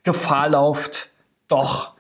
Gefahr 0.04 0.50
lauft, 0.50 1.12
doch 1.48 1.96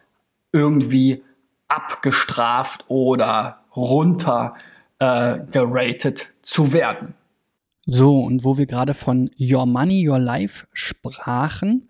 irgendwie 0.51 1.23
abgestraft 1.67 2.85
oder 2.87 3.61
runter 3.75 4.55
äh, 4.99 5.39
geratet 5.51 6.33
zu 6.41 6.71
werden. 6.71 7.15
So, 7.85 8.19
und 8.19 8.43
wo 8.43 8.57
wir 8.57 8.65
gerade 8.65 8.93
von 8.93 9.29
Your 9.39 9.65
Money, 9.65 10.07
Your 10.07 10.19
Life 10.19 10.67
sprachen, 10.73 11.89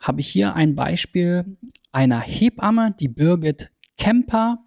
habe 0.00 0.20
ich 0.20 0.28
hier 0.28 0.54
ein 0.54 0.76
Beispiel 0.76 1.56
einer 1.96 2.20
Hebamme, 2.20 2.94
die 3.00 3.08
Birgit 3.08 3.70
Kemper. 3.96 4.58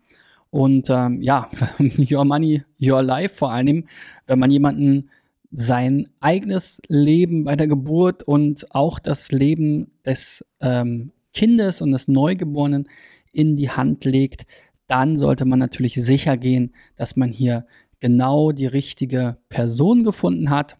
Und 0.49 0.89
ähm, 0.89 1.21
ja, 1.21 1.47
Your 2.11 2.25
Money, 2.25 2.63
Your 2.81 3.03
Life 3.03 3.35
vor 3.35 3.51
allem, 3.51 3.85
wenn 4.25 4.39
man 4.39 4.49
jemanden 4.49 5.11
sein 5.51 6.09
eigenes 6.19 6.81
Leben 6.87 7.43
bei 7.43 7.55
der 7.55 7.67
Geburt 7.67 8.23
und 8.23 8.73
auch 8.73 8.97
das 8.97 9.31
Leben 9.31 9.91
des 10.03 10.43
ähm, 10.59 11.11
Kindes 11.31 11.81
und 11.81 11.91
des 11.91 12.07
Neugeborenen 12.07 12.89
in 13.31 13.55
die 13.55 13.69
Hand 13.69 14.05
legt, 14.05 14.47
dann 14.87 15.19
sollte 15.19 15.45
man 15.45 15.59
natürlich 15.59 15.93
sicher 15.93 16.35
gehen, 16.35 16.73
dass 16.95 17.15
man 17.15 17.29
hier 17.29 17.67
genau 17.99 18.51
die 18.51 18.65
richtige 18.65 19.37
Person 19.49 20.03
gefunden 20.03 20.49
hat. 20.49 20.77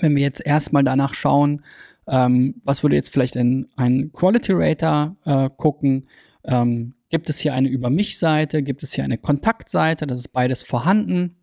Wenn 0.00 0.16
wir 0.16 0.22
jetzt 0.22 0.44
erstmal 0.44 0.82
danach 0.82 1.14
schauen, 1.14 1.62
ähm, 2.08 2.60
was 2.64 2.82
würde 2.82 2.96
jetzt 2.96 3.10
vielleicht 3.10 3.36
in 3.36 3.68
ein 3.76 4.12
Quality 4.12 4.52
Rater 4.54 5.16
äh, 5.24 5.50
gucken, 5.56 6.08
ähm, 6.44 6.94
gibt 7.10 7.28
es 7.28 7.38
hier 7.38 7.54
eine 7.54 7.68
Über 7.68 7.90
mich-Seite, 7.90 8.62
gibt 8.62 8.82
es 8.82 8.92
hier 8.92 9.04
eine 9.04 9.18
Kontaktseite, 9.18 10.06
das 10.06 10.18
ist 10.18 10.28
beides 10.28 10.62
vorhanden. 10.62 11.36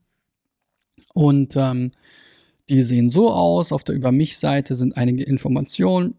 Und 1.14 1.56
ähm, 1.56 1.92
die 2.70 2.84
sehen 2.84 3.10
so 3.10 3.32
aus. 3.32 3.72
Auf 3.72 3.84
der 3.84 3.96
Über 3.96 4.12
mich-Seite 4.12 4.76
sind 4.76 4.98
einige 4.98 5.24
Informationen, 5.24 6.16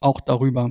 auch 0.00 0.20
darüber, 0.20 0.70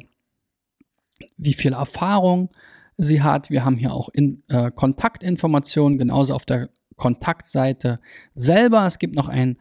wie 1.38 1.54
viel 1.54 1.74
Erfahrung 1.74 2.50
sie 2.98 3.22
hat. 3.22 3.50
Wir 3.50 3.64
haben 3.64 3.78
hier 3.78 3.94
auch 3.94 4.10
in, 4.10 4.44
äh, 4.50 4.72
Kontaktinformationen, 4.72 5.98
genauso 5.98 6.34
auf 6.34 6.46
der 6.46 6.70
Kontaktseite 6.98 8.00
selber. 8.36 8.86
Es 8.86 9.00
gibt 9.00 9.16
noch 9.16 9.30
ein 9.30 9.58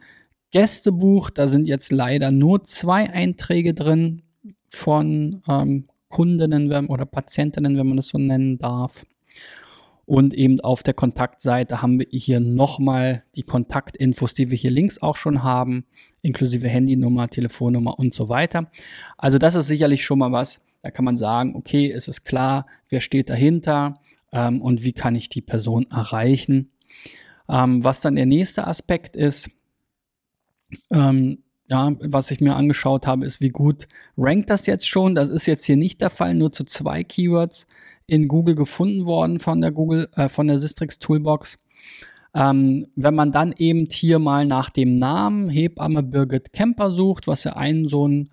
Gästebuch, 0.51 1.29
da 1.29 1.47
sind 1.47 1.67
jetzt 1.67 1.91
leider 1.91 2.31
nur 2.31 2.63
zwei 2.65 3.09
Einträge 3.09 3.73
drin 3.73 4.21
von 4.69 5.41
ähm, 5.47 5.87
Kundinnen 6.09 6.87
oder 6.87 7.05
Patientinnen, 7.05 7.77
wenn 7.77 7.87
man 7.87 7.97
das 7.97 8.07
so 8.07 8.17
nennen 8.17 8.57
darf. 8.57 9.05
Und 10.05 10.33
eben 10.33 10.59
auf 10.59 10.83
der 10.83 10.93
Kontaktseite 10.93 11.81
haben 11.81 11.99
wir 11.99 12.07
hier 12.11 12.41
nochmal 12.41 13.23
die 13.35 13.43
Kontaktinfos, 13.43 14.33
die 14.33 14.51
wir 14.51 14.57
hier 14.57 14.71
links 14.71 15.01
auch 15.01 15.15
schon 15.15 15.43
haben, 15.43 15.85
inklusive 16.21 16.67
Handynummer, 16.67 17.29
Telefonnummer 17.29 17.97
und 17.97 18.13
so 18.13 18.27
weiter. 18.27 18.69
Also 19.17 19.37
das 19.37 19.55
ist 19.55 19.67
sicherlich 19.67 20.03
schon 20.03 20.19
mal 20.19 20.33
was, 20.33 20.61
da 20.81 20.91
kann 20.91 21.05
man 21.05 21.17
sagen, 21.17 21.55
okay, 21.55 21.89
es 21.89 22.07
ist 22.07 22.23
klar, 22.23 22.65
wer 22.89 22.99
steht 22.99 23.29
dahinter 23.29 24.01
ähm, 24.33 24.61
und 24.61 24.83
wie 24.83 24.93
kann 24.93 25.15
ich 25.15 25.29
die 25.29 25.41
Person 25.41 25.87
erreichen. 25.89 26.71
Ähm, 27.47 27.83
was 27.83 28.01
dann 28.01 28.15
der 28.15 28.25
nächste 28.25 28.67
Aspekt 28.67 29.15
ist, 29.15 29.49
ähm, 30.91 31.39
ja, 31.67 31.91
was 32.01 32.31
ich 32.31 32.41
mir 32.41 32.55
angeschaut 32.55 33.07
habe, 33.07 33.25
ist, 33.25 33.39
wie 33.39 33.49
gut 33.49 33.87
rankt 34.17 34.49
das 34.49 34.65
jetzt 34.65 34.87
schon. 34.87 35.15
Das 35.15 35.29
ist 35.29 35.45
jetzt 35.45 35.63
hier 35.65 35.77
nicht 35.77 36.01
der 36.01 36.09
Fall, 36.09 36.35
nur 36.35 36.51
zu 36.51 36.65
zwei 36.65 37.03
Keywords 37.03 37.65
in 38.07 38.27
Google 38.27 38.55
gefunden 38.55 39.05
worden 39.05 39.39
von 39.39 39.61
der 39.61 39.71
Google, 39.71 40.09
äh, 40.15 40.27
von 40.27 40.47
der 40.47 40.57
Sistrix 40.57 40.99
Toolbox. 40.99 41.57
Ähm, 42.33 42.87
wenn 42.95 43.15
man 43.15 43.31
dann 43.31 43.53
eben 43.57 43.87
hier 43.89 44.19
mal 44.19 44.45
nach 44.45 44.69
dem 44.69 44.99
Namen 44.99 45.49
Hebamme 45.49 46.03
Birgit 46.03 46.51
Kemper 46.51 46.91
sucht, 46.91 47.27
was 47.27 47.45
ja 47.45 47.53
ein 47.53 47.87
so 47.87 48.07
ein, 48.07 48.29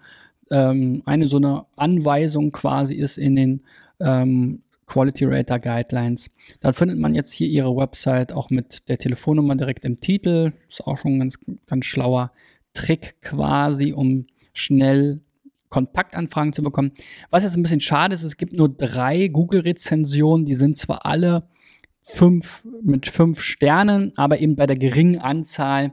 ähm, 0.50 1.02
eine 1.04 1.26
so 1.26 1.36
eine 1.36 1.66
Anweisung 1.76 2.50
quasi 2.50 2.94
ist 2.94 3.18
in 3.18 3.36
den 3.36 3.62
ähm, 4.00 4.62
Quality 4.88 5.26
Rater 5.26 5.58
Guidelines, 5.58 6.30
dann 6.60 6.74
findet 6.74 6.98
man 6.98 7.14
jetzt 7.14 7.32
hier 7.32 7.46
ihre 7.46 7.76
Website 7.76 8.32
auch 8.32 8.50
mit 8.50 8.88
der 8.88 8.98
Telefonnummer 8.98 9.54
direkt 9.54 9.84
im 9.84 10.00
Titel. 10.00 10.52
Ist 10.68 10.86
auch 10.86 10.98
schon 10.98 11.16
ein 11.16 11.18
ganz, 11.20 11.38
ganz 11.66 11.84
schlauer 11.84 12.32
Trick 12.74 13.20
quasi, 13.22 13.92
um 13.92 14.26
schnell 14.52 15.20
Kontaktanfragen 15.68 16.52
zu 16.52 16.62
bekommen. 16.62 16.92
Was 17.30 17.42
jetzt 17.42 17.56
ein 17.56 17.62
bisschen 17.62 17.80
schade 17.80 18.14
ist, 18.14 18.22
es 18.22 18.36
gibt 18.36 18.54
nur 18.54 18.68
drei 18.68 19.28
Google-Rezensionen, 19.28 20.46
die 20.46 20.54
sind 20.54 20.76
zwar 20.76 21.04
alle 21.04 21.48
fünf 22.02 22.66
mit 22.82 23.06
fünf 23.06 23.42
Sternen, 23.42 24.12
aber 24.16 24.40
eben 24.40 24.56
bei 24.56 24.66
der 24.66 24.78
geringen 24.78 25.18
Anzahl 25.18 25.92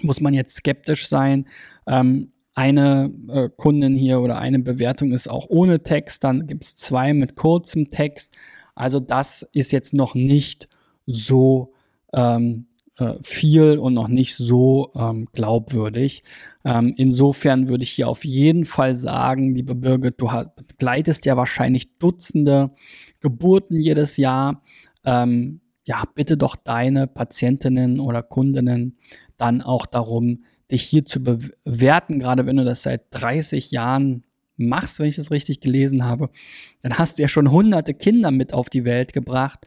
muss 0.00 0.20
man 0.20 0.34
jetzt 0.34 0.56
skeptisch 0.56 1.06
sein. 1.06 1.46
Ähm, 1.86 2.32
eine 2.54 3.12
äh, 3.28 3.48
Kundin 3.56 3.94
hier 3.94 4.20
oder 4.20 4.38
eine 4.38 4.58
Bewertung 4.58 5.12
ist 5.12 5.28
auch 5.28 5.46
ohne 5.48 5.82
Text, 5.82 6.24
dann 6.24 6.46
gibt 6.46 6.64
es 6.64 6.76
zwei 6.76 7.14
mit 7.14 7.36
kurzem 7.36 7.88
Text. 7.90 8.36
Also 8.74 9.00
das 9.00 9.42
ist 9.52 9.72
jetzt 9.72 9.94
noch 9.94 10.14
nicht 10.14 10.68
so 11.06 11.72
ähm, 12.12 12.66
äh, 12.98 13.14
viel 13.22 13.78
und 13.78 13.94
noch 13.94 14.08
nicht 14.08 14.36
so 14.36 14.92
ähm, 14.94 15.28
glaubwürdig. 15.32 16.24
Ähm, 16.64 16.94
insofern 16.96 17.68
würde 17.68 17.84
ich 17.84 17.90
hier 17.90 18.08
auf 18.08 18.24
jeden 18.24 18.66
Fall 18.66 18.94
sagen, 18.94 19.54
liebe 19.54 19.74
Birgit, 19.74 20.20
du 20.20 20.28
begleitest 20.68 21.24
ja 21.24 21.36
wahrscheinlich 21.36 21.96
Dutzende 21.98 22.70
Geburten 23.20 23.80
jedes 23.80 24.18
Jahr. 24.18 24.62
Ähm, 25.04 25.60
ja, 25.84 26.04
bitte 26.14 26.36
doch 26.36 26.54
deine 26.54 27.06
Patientinnen 27.06 27.98
oder 27.98 28.22
Kundinnen 28.22 28.94
dann 29.36 29.62
auch 29.62 29.86
darum, 29.86 30.44
dich 30.72 30.82
hier 30.82 31.04
zu 31.04 31.22
bewerten, 31.22 32.18
gerade 32.18 32.46
wenn 32.46 32.56
du 32.56 32.64
das 32.64 32.82
seit 32.82 33.02
30 33.10 33.70
Jahren 33.70 34.24
machst, 34.56 34.98
wenn 34.98 35.08
ich 35.08 35.16
das 35.16 35.30
richtig 35.30 35.60
gelesen 35.60 36.04
habe, 36.04 36.30
dann 36.82 36.98
hast 36.98 37.18
du 37.18 37.22
ja 37.22 37.28
schon 37.28 37.50
hunderte 37.50 37.94
Kinder 37.94 38.30
mit 38.30 38.52
auf 38.52 38.70
die 38.70 38.84
Welt 38.84 39.12
gebracht. 39.12 39.66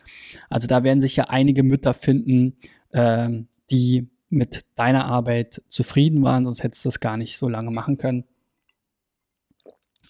Also 0.50 0.68
da 0.68 0.84
werden 0.84 1.02
sich 1.02 1.16
ja 1.16 1.26
einige 1.26 1.64
Mütter 1.64 1.94
finden, 1.94 2.58
äh, 2.92 3.30
die 3.72 4.10
mit 4.30 4.66
deiner 4.76 5.06
Arbeit 5.06 5.62
zufrieden 5.70 6.24
waren, 6.24 6.46
sonst 6.46 6.64
hättest 6.64 6.86
du 6.86 6.88
das 6.88 7.00
gar 7.00 7.18
nicht 7.18 7.38
so 7.38 7.48
lange 7.48 7.72
machen 7.72 7.98
können. 7.98 8.26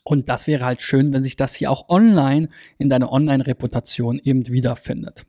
Und 0.03 0.29
das 0.29 0.45
wäre 0.45 0.65
halt 0.65 0.81
schön, 0.81 1.13
wenn 1.13 1.23
sich 1.23 1.35
das 1.35 1.55
hier 1.55 1.71
auch 1.71 1.89
online 1.89 2.49
in 2.77 2.89
deiner 2.89 3.11
Online-Reputation 3.11 4.19
eben 4.23 4.47
wiederfindet. 4.47 5.25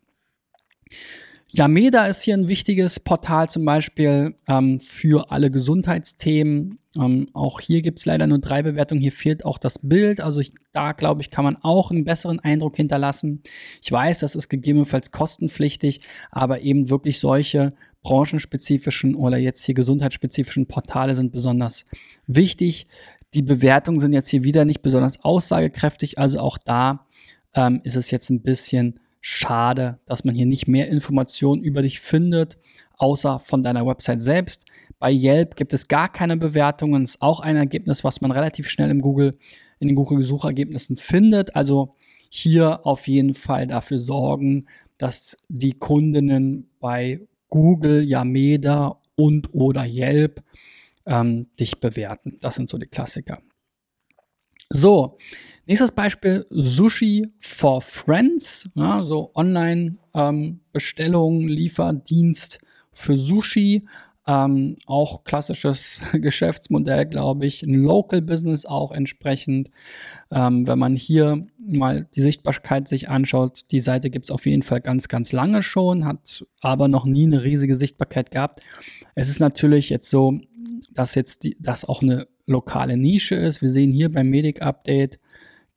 Yameda 1.56 2.04
ist 2.04 2.22
hier 2.22 2.34
ein 2.34 2.48
wichtiges 2.48 3.00
Portal 3.00 3.48
zum 3.48 3.64
Beispiel 3.64 4.34
ähm, 4.46 4.78
für 4.78 5.30
alle 5.30 5.50
Gesundheitsthemen. 5.50 6.78
Ähm, 6.94 7.28
auch 7.32 7.60
hier 7.60 7.80
gibt 7.80 7.98
es 7.98 8.04
leider 8.04 8.26
nur 8.26 8.40
drei 8.40 8.62
Bewertungen. 8.62 9.00
Hier 9.00 9.12
fehlt 9.12 9.46
auch 9.46 9.56
das 9.56 9.78
Bild. 9.78 10.20
Also 10.20 10.40
ich, 10.40 10.52
da 10.72 10.92
glaube 10.92 11.22
ich, 11.22 11.30
kann 11.30 11.46
man 11.46 11.56
auch 11.62 11.90
einen 11.90 12.04
besseren 12.04 12.40
Eindruck 12.40 12.76
hinterlassen. 12.76 13.42
Ich 13.82 13.90
weiß, 13.90 14.18
das 14.18 14.34
ist 14.34 14.50
gegebenenfalls 14.50 15.12
kostenpflichtig, 15.12 16.02
aber 16.30 16.60
eben 16.60 16.90
wirklich 16.90 17.18
solche 17.20 17.72
branchenspezifischen 18.02 19.14
oder 19.14 19.38
jetzt 19.38 19.64
hier 19.64 19.74
gesundheitsspezifischen 19.74 20.66
Portale 20.66 21.14
sind 21.14 21.32
besonders 21.32 21.86
wichtig. 22.26 22.86
Die 23.32 23.40
Bewertungen 23.40 23.98
sind 23.98 24.12
jetzt 24.12 24.28
hier 24.28 24.44
wieder 24.44 24.66
nicht 24.66 24.82
besonders 24.82 25.24
aussagekräftig. 25.24 26.18
Also 26.18 26.38
auch 26.38 26.58
da 26.58 27.06
ähm, 27.54 27.80
ist 27.82 27.96
es 27.96 28.10
jetzt 28.10 28.28
ein 28.28 28.42
bisschen 28.42 29.00
schade, 29.26 29.98
dass 30.06 30.24
man 30.24 30.36
hier 30.36 30.46
nicht 30.46 30.68
mehr 30.68 30.86
Informationen 30.86 31.60
über 31.60 31.82
dich 31.82 31.98
findet, 31.98 32.58
außer 32.96 33.40
von 33.40 33.64
deiner 33.64 33.84
Website 33.84 34.22
selbst. 34.22 34.66
Bei 35.00 35.10
Yelp 35.12 35.56
gibt 35.56 35.74
es 35.74 35.88
gar 35.88 36.08
keine 36.08 36.36
Bewertungen. 36.36 37.02
Ist 37.02 37.20
auch 37.20 37.40
ein 37.40 37.56
Ergebnis, 37.56 38.04
was 38.04 38.20
man 38.20 38.30
relativ 38.30 38.68
schnell 38.68 38.88
im 38.88 39.00
Google, 39.00 39.36
in 39.80 39.88
den 39.88 39.96
Google-Suchergebnissen 39.96 40.96
findet. 40.96 41.56
Also 41.56 41.96
hier 42.28 42.86
auf 42.86 43.08
jeden 43.08 43.34
Fall 43.34 43.66
dafür 43.66 43.98
sorgen, 43.98 44.66
dass 44.96 45.36
die 45.48 45.72
Kundinnen 45.72 46.70
bei 46.78 47.20
Google, 47.48 48.04
Yameda 48.04 49.00
und 49.16 49.52
oder 49.52 49.84
Yelp 49.84 50.40
ähm, 51.04 51.48
dich 51.58 51.80
bewerten. 51.80 52.38
Das 52.40 52.54
sind 52.54 52.70
so 52.70 52.78
die 52.78 52.86
Klassiker. 52.86 53.40
So, 54.68 55.16
nächstes 55.66 55.92
Beispiel, 55.92 56.44
Sushi 56.50 57.32
for 57.38 57.80
Friends, 57.80 58.68
ja, 58.74 59.04
so 59.04 59.30
Online-Bestellung, 59.34 61.42
ähm, 61.42 61.48
Lieferdienst 61.48 62.58
für 62.92 63.16
Sushi. 63.16 63.86
Ähm, 64.28 64.76
auch 64.86 65.22
klassisches 65.22 66.00
Geschäftsmodell, 66.12 67.06
glaube 67.06 67.46
ich. 67.46 67.62
Ein 67.62 67.74
Local 67.74 68.20
Business 68.20 68.66
auch 68.66 68.90
entsprechend. 68.90 69.70
Ähm, 70.32 70.66
wenn 70.66 70.80
man 70.80 70.96
hier 70.96 71.46
mal 71.58 72.08
die 72.16 72.22
Sichtbarkeit 72.22 72.88
sich 72.88 73.08
anschaut, 73.08 73.70
die 73.70 73.78
Seite 73.78 74.10
gibt 74.10 74.26
es 74.26 74.32
auf 74.32 74.46
jeden 74.46 74.62
Fall 74.62 74.80
ganz, 74.80 75.06
ganz 75.06 75.30
lange 75.30 75.62
schon, 75.62 76.04
hat 76.04 76.44
aber 76.60 76.88
noch 76.88 77.04
nie 77.04 77.26
eine 77.26 77.44
riesige 77.44 77.76
Sichtbarkeit 77.76 78.32
gehabt. 78.32 78.64
Es 79.14 79.28
ist 79.28 79.38
natürlich 79.38 79.90
jetzt 79.90 80.10
so, 80.10 80.40
dass 80.92 81.14
jetzt 81.14 81.48
das 81.58 81.84
auch 81.84 82.02
eine 82.02 82.28
lokale 82.46 82.96
Nische 82.96 83.34
ist. 83.34 83.62
Wir 83.62 83.70
sehen 83.70 83.92
hier 83.92 84.10
beim 84.10 84.28
Medic 84.28 84.62
Update 84.62 85.18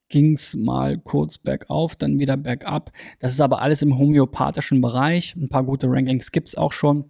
ging 0.10 0.34
es 0.34 0.56
mal 0.56 0.98
kurz 0.98 1.38
bergauf, 1.38 1.96
dann 1.96 2.20
wieder 2.20 2.36
bergab. 2.36 2.92
Das 3.20 3.32
ist 3.32 3.42
aber 3.42 3.62
alles 3.62 3.82
im 3.82 3.98
homöopathischen 3.98 4.82
Bereich. 4.82 5.36
Ein 5.36 5.50
paar 5.50 5.64
gute 5.64 5.88
Rankings 5.88 6.32
gibt 6.32 6.50
es 6.50 6.56
auch 6.56 6.74
schon. 6.74 7.06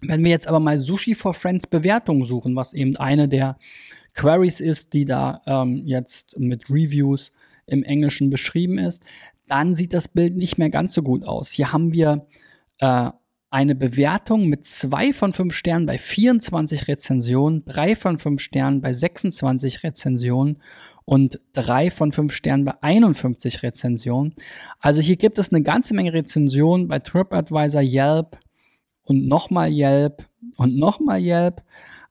Wenn 0.00 0.22
wir 0.22 0.30
jetzt 0.30 0.46
aber 0.46 0.60
mal 0.60 0.78
Sushi 0.78 1.14
for 1.14 1.34
Friends 1.34 1.66
Bewertungen 1.66 2.24
suchen, 2.24 2.54
was 2.54 2.72
eben 2.72 2.96
eine 2.96 3.28
der 3.28 3.58
Queries 4.14 4.60
ist, 4.60 4.92
die 4.94 5.06
da 5.06 5.42
ähm, 5.46 5.82
jetzt 5.84 6.38
mit 6.38 6.70
Reviews 6.70 7.32
im 7.66 7.82
Englischen 7.82 8.30
beschrieben 8.30 8.78
ist, 8.78 9.06
dann 9.48 9.74
sieht 9.74 9.94
das 9.94 10.08
Bild 10.08 10.36
nicht 10.36 10.58
mehr 10.58 10.70
ganz 10.70 10.94
so 10.94 11.02
gut 11.02 11.24
aus. 11.24 11.50
Hier 11.50 11.72
haben 11.72 11.92
wir 11.92 12.26
äh, 12.78 13.10
eine 13.50 13.74
Bewertung 13.74 14.48
mit 14.48 14.66
zwei 14.66 15.12
von 15.12 15.32
fünf 15.32 15.54
Sternen 15.54 15.86
bei 15.86 15.98
24 15.98 16.88
Rezensionen, 16.88 17.64
drei 17.64 17.96
von 17.96 18.18
fünf 18.18 18.42
Sternen 18.42 18.80
bei 18.80 18.92
26 18.92 19.82
Rezensionen 19.82 20.58
und 21.04 21.40
drei 21.54 21.90
von 21.90 22.12
fünf 22.12 22.34
Sternen 22.34 22.66
bei 22.66 22.74
51 22.82 23.62
Rezensionen. 23.62 24.34
Also 24.80 25.00
hier 25.00 25.16
gibt 25.16 25.38
es 25.38 25.52
eine 25.52 25.62
ganze 25.62 25.94
Menge 25.94 26.12
Rezensionen 26.12 26.88
bei 26.88 26.98
TripAdvisor, 26.98 27.82
Yelp 27.82 28.38
und 29.04 29.26
nochmal 29.26 29.72
Yelp 29.72 30.28
und 30.56 30.76
nochmal 30.76 31.22
Yelp. 31.22 31.62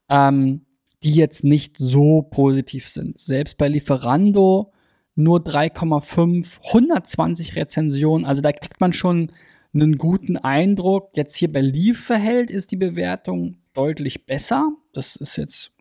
Ähm, 0.09 0.61
die 1.03 1.13
jetzt 1.13 1.43
nicht 1.43 1.77
so 1.77 2.23
positiv 2.23 2.89
sind. 2.89 3.17
Selbst 3.17 3.57
bei 3.57 3.67
Lieferando 3.67 4.73
nur 5.15 5.39
3,5, 5.39 6.59
120 6.67 7.55
Rezensionen. 7.55 8.25
Also 8.25 8.41
da 8.41 8.51
kriegt 8.51 8.79
man 8.79 8.93
schon 8.93 9.31
einen 9.81 9.97
guten 9.97 10.37
Eindruck. 10.37 11.11
Jetzt 11.15 11.35
hier 11.35 11.51
bei 11.51 11.61
Lieferheld 11.61 12.51
ist 12.51 12.71
die 12.71 12.77
Bewertung 12.77 13.57
deutlich 13.73 14.25
besser. 14.25 14.71
Das 14.93 15.15
ist 15.15 15.37
jetzt 15.37 15.71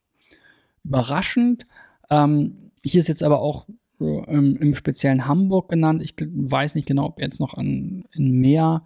überraschend. 0.85 1.67
Ähm, 2.11 2.71
hier 2.83 3.01
ist 3.01 3.09
jetzt 3.09 3.23
aber 3.23 3.41
auch 3.41 3.67
im, 3.99 4.57
im, 4.57 4.75
speziellen 4.75 5.27
Hamburg 5.27 5.71
genannt. 5.71 6.03
Ich 6.03 6.15
weiß 6.19 6.75
nicht 6.75 6.87
genau, 6.87 7.07
ob 7.07 7.19
ihr 7.19 7.25
jetzt 7.25 7.41
noch 7.41 7.55
an, 7.55 8.05
in 8.13 8.41
mehr 8.41 8.85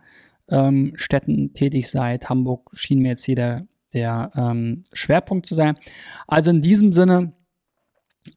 ähm, 0.48 0.92
Städten 0.94 1.52
tätig 1.52 1.90
seid. 1.90 2.28
Hamburg 2.28 2.70
schien 2.74 3.00
mir 3.00 3.10
jetzt 3.10 3.24
hier 3.24 3.34
der, 3.34 3.66
der 3.92 4.30
ähm, 4.36 4.84
Schwerpunkt 4.92 5.46
zu 5.46 5.54
sein. 5.54 5.76
Also 6.28 6.50
in 6.50 6.62
diesem 6.62 6.92
Sinne, 6.92 7.32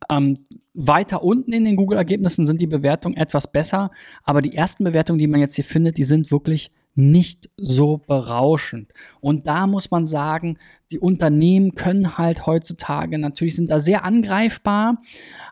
ähm, 0.10 0.46
weiter 0.74 1.24
unten 1.24 1.54
in 1.54 1.66
den 1.66 1.76
Google-Ergebnissen 1.76 2.46
sind 2.46 2.60
die 2.60 2.68
Bewertungen 2.68 3.16
etwas 3.16 3.52
besser, 3.52 3.92
aber 4.24 4.42
die 4.42 4.56
ersten 4.56 4.84
Bewertungen, 4.84 5.20
die 5.20 5.28
man 5.28 5.40
jetzt 5.40 5.56
hier 5.56 5.64
findet, 5.64 5.98
die 5.98 6.04
sind 6.04 6.32
wirklich 6.32 6.72
nicht 6.96 7.50
so 7.58 8.02
berauschend. 8.06 8.92
Und 9.20 9.48
da 9.48 9.68
muss 9.68 9.90
man 9.90 10.06
sagen, 10.06 10.58
die 10.92 11.00
Unternehmen 11.00 11.74
können 11.74 12.20
halt 12.20 12.46
heutzutage 12.46 13.18
natürlich 13.18 13.56
sind 13.56 13.72
da 13.72 13.80
sehr 13.80 14.06
angreifbar, 14.06 15.02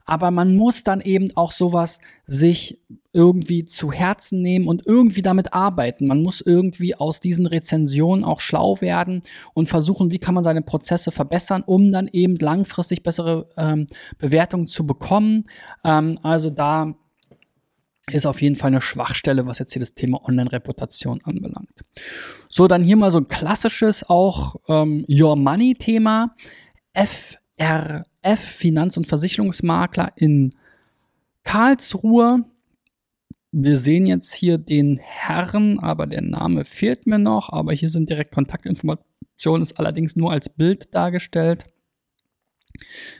aber 0.05 0.29
man 0.29 0.55
muss 0.55 0.83
dann 0.83 1.01
eben 1.01 1.35
auch 1.35 1.51
sowas 1.51 1.99
sich 2.25 2.79
irgendwie 3.13 3.65
zu 3.65 3.91
Herzen 3.91 4.41
nehmen 4.41 4.67
und 4.67 4.83
irgendwie 4.85 5.21
damit 5.21 5.53
arbeiten. 5.53 6.07
Man 6.07 6.21
muss 6.21 6.41
irgendwie 6.41 6.95
aus 6.95 7.19
diesen 7.19 7.45
Rezensionen 7.45 8.23
auch 8.23 8.39
schlau 8.39 8.79
werden 8.79 9.23
und 9.53 9.69
versuchen, 9.69 10.11
wie 10.11 10.19
kann 10.19 10.35
man 10.35 10.43
seine 10.43 10.61
Prozesse 10.61 11.11
verbessern, 11.11 11.63
um 11.65 11.91
dann 11.91 12.07
eben 12.07 12.37
langfristig 12.37 13.03
bessere 13.03 13.49
ähm, 13.57 13.87
Bewertungen 14.17 14.67
zu 14.67 14.85
bekommen. 14.85 15.45
Ähm, 15.83 16.19
also 16.21 16.49
da 16.51 16.93
ist 18.11 18.25
auf 18.25 18.41
jeden 18.41 18.55
Fall 18.55 18.69
eine 18.69 18.81
Schwachstelle, 18.81 19.47
was 19.47 19.59
jetzt 19.59 19.73
hier 19.73 19.79
das 19.79 19.93
Thema 19.93 20.23
Online-Reputation 20.23 21.21
anbelangt. 21.23 21.81
So, 22.49 22.67
dann 22.67 22.83
hier 22.83 22.97
mal 22.97 23.11
so 23.11 23.19
ein 23.19 23.27
klassisches 23.27 24.09
auch 24.09 24.55
ähm, 24.67 25.05
Your 25.07 25.35
Money-Thema. 25.35 26.35
FRF, 26.93 28.39
Finanz- 28.39 28.97
und 28.97 29.07
Versicherungsmakler 29.07 30.11
in 30.15 30.53
Karlsruhe. 31.43 32.45
Wir 33.51 33.77
sehen 33.77 34.05
jetzt 34.05 34.33
hier 34.33 34.57
den 34.57 34.97
Herrn, 34.97 35.79
aber 35.79 36.07
der 36.07 36.21
Name 36.21 36.65
fehlt 36.65 37.07
mir 37.07 37.19
noch. 37.19 37.49
Aber 37.49 37.73
hier 37.73 37.89
sind 37.89 38.09
direkt 38.09 38.33
Kontaktinformationen, 38.33 39.61
ist 39.61 39.79
allerdings 39.79 40.15
nur 40.15 40.31
als 40.31 40.49
Bild 40.49 40.93
dargestellt. 40.93 41.65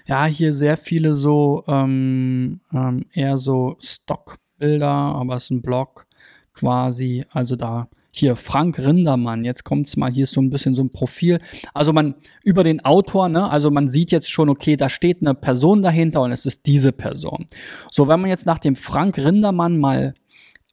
Ja, 0.05 0.25
hier 0.25 0.53
sehr 0.53 0.77
viele 0.77 1.13
so 1.13 1.63
ähm, 1.67 2.61
ähm, 2.73 3.05
eher 3.13 3.37
so 3.37 3.77
Stock 3.79 4.37
Bilder, 4.61 4.87
aber 4.87 5.35
es 5.35 5.45
ist 5.45 5.49
ein 5.49 5.61
Blog 5.61 6.05
quasi. 6.53 7.25
Also 7.31 7.55
da 7.55 7.89
hier 8.11 8.35
Frank 8.35 8.77
Rindermann, 8.77 9.43
jetzt 9.43 9.63
kommt's 9.63 9.97
mal, 9.97 10.11
hier 10.11 10.25
ist 10.25 10.33
so 10.33 10.41
ein 10.41 10.49
bisschen 10.49 10.75
so 10.75 10.83
ein 10.83 10.91
Profil. 10.91 11.39
Also 11.73 11.93
man 11.93 12.15
über 12.43 12.63
den 12.63 12.83
Autor, 12.85 13.27
ne, 13.27 13.49
also 13.49 13.71
man 13.71 13.89
sieht 13.89 14.11
jetzt 14.11 14.29
schon, 14.29 14.49
okay, 14.49 14.77
da 14.77 14.89
steht 14.89 15.21
eine 15.21 15.33
Person 15.33 15.81
dahinter 15.81 16.21
und 16.21 16.31
es 16.31 16.45
ist 16.45 16.67
diese 16.67 16.91
Person. 16.91 17.47
So, 17.89 18.07
wenn 18.07 18.19
man 18.19 18.29
jetzt 18.29 18.45
nach 18.45 18.59
dem 18.59 18.75
Frank 18.75 19.17
Rindermann 19.17 19.79
mal 19.79 20.13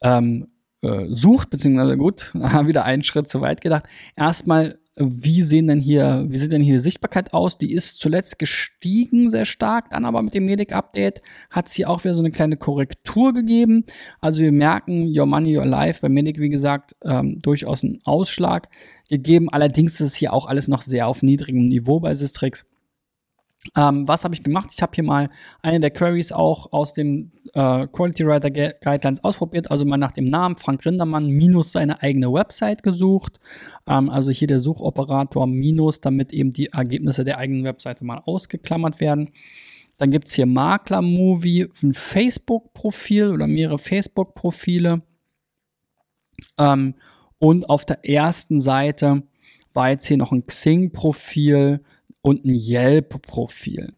ähm, 0.03 0.48
äh, 0.83 1.07
sucht, 1.09 1.51
beziehungsweise 1.51 1.96
gut, 1.96 2.33
wieder 2.35 2.85
einen 2.85 3.05
Schritt 3.05 3.29
zu 3.29 3.40
weit 3.40 3.61
gedacht, 3.61 3.85
erstmal 4.16 4.79
wie 5.00 5.42
sehen 5.42 5.68
denn 5.68 5.80
hier, 5.80 6.26
wie 6.28 6.38
sieht 6.38 6.52
denn 6.52 6.62
hier 6.62 6.74
die 6.74 6.80
Sichtbarkeit 6.80 7.32
aus? 7.32 7.58
Die 7.58 7.72
ist 7.72 7.98
zuletzt 7.98 8.38
gestiegen 8.38 9.30
sehr 9.30 9.44
stark, 9.44 9.90
dann 9.90 10.04
aber 10.04 10.22
mit 10.22 10.34
dem 10.34 10.46
Medic 10.46 10.72
Update 10.72 11.20
hat 11.50 11.68
sie 11.68 11.87
auch 11.87 12.04
wieder 12.04 12.14
so 12.14 12.20
eine 12.20 12.30
kleine 12.30 12.56
Korrektur 12.56 13.32
gegeben. 13.32 13.84
Also 14.20 14.42
wir 14.42 14.52
merken, 14.52 15.12
Your 15.16 15.26
Money, 15.26 15.56
Your 15.56 15.66
Life 15.66 16.00
bei 16.02 16.08
Medic, 16.08 16.38
wie 16.38 16.48
gesagt, 16.48 16.96
ähm, 17.04 17.40
durchaus 17.40 17.84
einen 17.84 18.00
Ausschlag 18.04 18.68
gegeben. 19.08 19.48
Allerdings 19.50 19.94
ist 19.94 20.12
es 20.12 20.16
hier 20.16 20.32
auch 20.32 20.46
alles 20.46 20.68
noch 20.68 20.82
sehr 20.82 21.08
auf 21.08 21.22
niedrigem 21.22 21.68
Niveau 21.68 22.00
bei 22.00 22.14
Sistrix. 22.14 22.64
Ähm, 23.76 24.07
was 24.09 24.24
habe 24.24 24.35
ich 24.35 24.42
gemacht? 24.42 24.70
Ich 24.72 24.83
habe 24.83 24.92
hier 24.94 25.04
mal 25.04 25.31
eine 25.62 25.81
der 25.81 25.90
Queries 25.90 26.33
auch 26.33 26.72
aus 26.72 26.92
dem 26.92 27.31
äh, 27.54 27.87
Quality 27.87 28.26
Writer 28.26 28.50
Guidelines 28.50 29.22
ausprobiert, 29.22 29.70
also 29.70 29.85
mal 29.85 29.96
nach 29.96 30.12
dem 30.12 30.28
Namen 30.28 30.57
Frank 30.57 30.85
Rindermann 30.85 31.26
minus 31.26 31.72
seine 31.72 32.02
eigene 32.02 32.33
Website 32.33 32.83
gesucht. 32.83 33.38
Ähm, 33.87 34.11
also 34.11 34.31
hier 34.31 34.48
der 34.48 34.61
Suchoperator 34.61 35.46
minus, 35.46 36.00
damit 36.00 36.33
eben 36.33 36.52
die 36.52 36.66
Ergebnisse 36.66 37.24
der 37.24 37.38
eigenen 37.38 37.64
Webseite 37.64 38.04
mal 38.04 38.22
ausgeklammert 38.24 39.00
werden. 39.00 39.31
Dann 39.98 40.12
gibt 40.12 40.28
es 40.28 40.35
hier 40.35 40.46
Makler-Movie, 40.46 41.68
ein 41.83 41.92
Facebook-Profil 41.92 43.33
oder 43.33 43.46
mehrere 43.48 43.78
Facebook-Profile. 43.78 45.02
Ähm, 46.57 46.94
und 47.38 47.68
auf 47.68 47.85
der 47.85 48.09
ersten 48.09 48.61
Seite 48.61 49.24
war 49.72 49.90
jetzt 49.90 50.07
hier 50.07 50.16
noch 50.16 50.33
ein 50.33 50.46
Xing-Profil 50.46 51.83
und 52.28 52.44
ein 52.44 52.54
Yelp-Profil. 52.54 53.94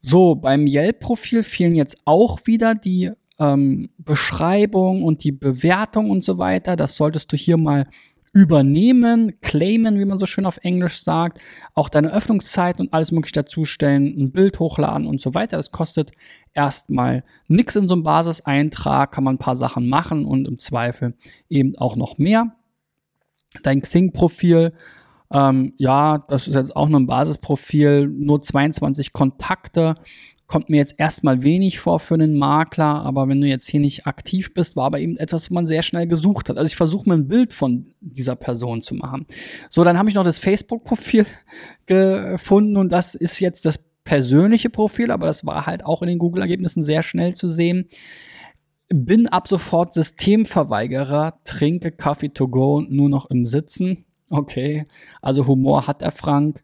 So, 0.00 0.36
beim 0.36 0.66
Yelp-Profil 0.66 1.42
fehlen 1.42 1.74
jetzt 1.74 1.98
auch 2.04 2.46
wieder 2.46 2.74
die 2.76 3.10
ähm, 3.40 3.90
Beschreibung 3.98 5.02
und 5.02 5.24
die 5.24 5.32
Bewertung 5.32 6.10
und 6.10 6.22
so 6.22 6.38
weiter. 6.38 6.76
Das 6.76 6.96
solltest 6.96 7.32
du 7.32 7.36
hier 7.36 7.56
mal 7.56 7.88
übernehmen, 8.32 9.40
claimen, 9.40 9.98
wie 9.98 10.04
man 10.04 10.18
so 10.18 10.26
schön 10.26 10.46
auf 10.46 10.58
Englisch 10.58 11.00
sagt, 11.00 11.40
auch 11.74 11.88
deine 11.88 12.12
Öffnungszeit 12.12 12.78
und 12.78 12.92
alles 12.92 13.10
mögliche 13.10 13.32
dazustellen, 13.32 14.14
ein 14.16 14.30
Bild 14.30 14.60
hochladen 14.60 15.06
und 15.06 15.20
so 15.20 15.34
weiter. 15.34 15.56
Das 15.56 15.70
kostet 15.70 16.12
erstmal 16.52 17.24
nichts 17.48 17.76
in 17.76 17.88
so 17.88 17.94
einem 17.94 18.04
Basiseintrag, 18.04 19.10
kann 19.10 19.24
man 19.24 19.36
ein 19.36 19.38
paar 19.38 19.56
Sachen 19.56 19.88
machen 19.88 20.24
und 20.24 20.46
im 20.46 20.60
Zweifel 20.60 21.14
eben 21.48 21.76
auch 21.78 21.96
noch 21.96 22.18
mehr. 22.18 22.54
Dein 23.62 23.80
Xing-Profil 23.80 24.72
ähm, 25.32 25.72
ja, 25.78 26.18
das 26.28 26.48
ist 26.48 26.54
jetzt 26.54 26.76
auch 26.76 26.88
nur 26.88 27.00
ein 27.00 27.06
Basisprofil, 27.06 28.06
nur 28.06 28.42
22 28.42 29.12
Kontakte. 29.12 29.94
Kommt 30.46 30.70
mir 30.70 30.76
jetzt 30.76 30.94
erstmal 30.98 31.42
wenig 31.42 31.80
vor 31.80 31.98
für 31.98 32.14
einen 32.14 32.38
Makler, 32.38 33.02
aber 33.04 33.28
wenn 33.28 33.40
du 33.40 33.48
jetzt 33.48 33.68
hier 33.68 33.80
nicht 33.80 34.06
aktiv 34.06 34.54
bist, 34.54 34.76
war 34.76 34.84
aber 34.84 35.00
eben 35.00 35.16
etwas, 35.16 35.44
was 35.44 35.50
man 35.50 35.66
sehr 35.66 35.82
schnell 35.82 36.06
gesucht 36.06 36.48
hat. 36.48 36.56
Also 36.56 36.68
ich 36.68 36.76
versuche 36.76 37.08
mir 37.08 37.16
ein 37.16 37.26
Bild 37.26 37.52
von 37.52 37.86
dieser 38.00 38.36
Person 38.36 38.80
zu 38.80 38.94
machen. 38.94 39.26
So, 39.70 39.82
dann 39.82 39.98
habe 39.98 40.08
ich 40.08 40.14
noch 40.14 40.22
das 40.22 40.38
Facebook-Profil 40.38 41.26
gefunden 41.86 42.76
und 42.76 42.92
das 42.92 43.16
ist 43.16 43.40
jetzt 43.40 43.66
das 43.66 43.84
persönliche 44.06 44.70
Profil, 44.70 45.10
aber 45.10 45.26
das 45.26 45.44
war 45.44 45.66
halt 45.66 45.84
auch 45.84 46.00
in 46.00 46.08
den 46.08 46.18
Google-Ergebnissen 46.18 46.82
sehr 46.82 47.02
schnell 47.02 47.34
zu 47.34 47.48
sehen. 47.48 47.88
Bin 48.88 49.26
ab 49.26 49.48
sofort 49.48 49.92
Systemverweigerer, 49.92 51.40
trinke 51.44 51.90
Kaffee 51.90 52.28
to 52.28 52.46
go 52.46 52.82
nur 52.88 53.08
noch 53.08 53.28
im 53.30 53.44
Sitzen. 53.44 54.05
Okay, 54.28 54.86
also 55.22 55.46
Humor 55.46 55.86
hat 55.86 56.02
er 56.02 56.12
Frank. 56.12 56.62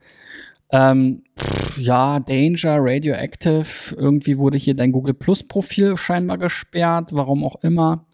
Ähm, 0.71 1.23
pff, 1.39 1.79
ja, 1.79 2.19
Danger, 2.21 2.79
Radioactive, 2.81 3.95
irgendwie 3.97 4.39
wurde 4.39 4.59
hier 4.59 4.75
dein 4.75 4.91
Google 4.93 5.15
Plus 5.15 5.43
Profil 5.43 5.97
scheinbar 5.97 6.39
gesperrt, 6.39 7.11
warum 7.13 7.45
auch 7.45 7.63
immer. 7.63 8.07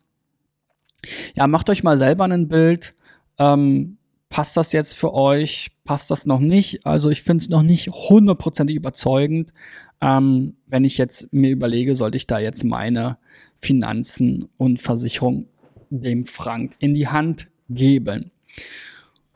Ja, 1.36 1.46
macht 1.46 1.70
euch 1.70 1.82
mal 1.84 1.96
selber 1.96 2.24
ein 2.24 2.48
Bild. 2.48 2.94
Ähm, 3.38 3.98
passt 4.28 4.56
das 4.56 4.72
jetzt 4.72 4.94
für 4.94 5.14
euch? 5.14 5.70
Passt 5.84 6.10
das 6.10 6.26
noch 6.26 6.40
nicht? 6.40 6.84
Also 6.84 7.10
ich 7.10 7.22
finde 7.22 7.42
es 7.42 7.48
noch 7.48 7.62
nicht 7.62 7.88
hundertprozentig 7.88 8.76
überzeugend. 8.76 9.52
Ähm, 10.00 10.56
wenn 10.66 10.84
ich 10.84 10.98
jetzt 10.98 11.32
mir 11.32 11.50
überlege, 11.50 11.96
sollte 11.96 12.16
ich 12.16 12.26
da 12.26 12.38
jetzt 12.38 12.64
meine 12.64 13.18
Finanzen 13.56 14.48
und 14.56 14.80
Versicherung 14.80 15.46
dem 15.90 16.26
Frank 16.26 16.74
in 16.78 16.94
die 16.94 17.08
Hand 17.08 17.48
geben. 17.68 18.30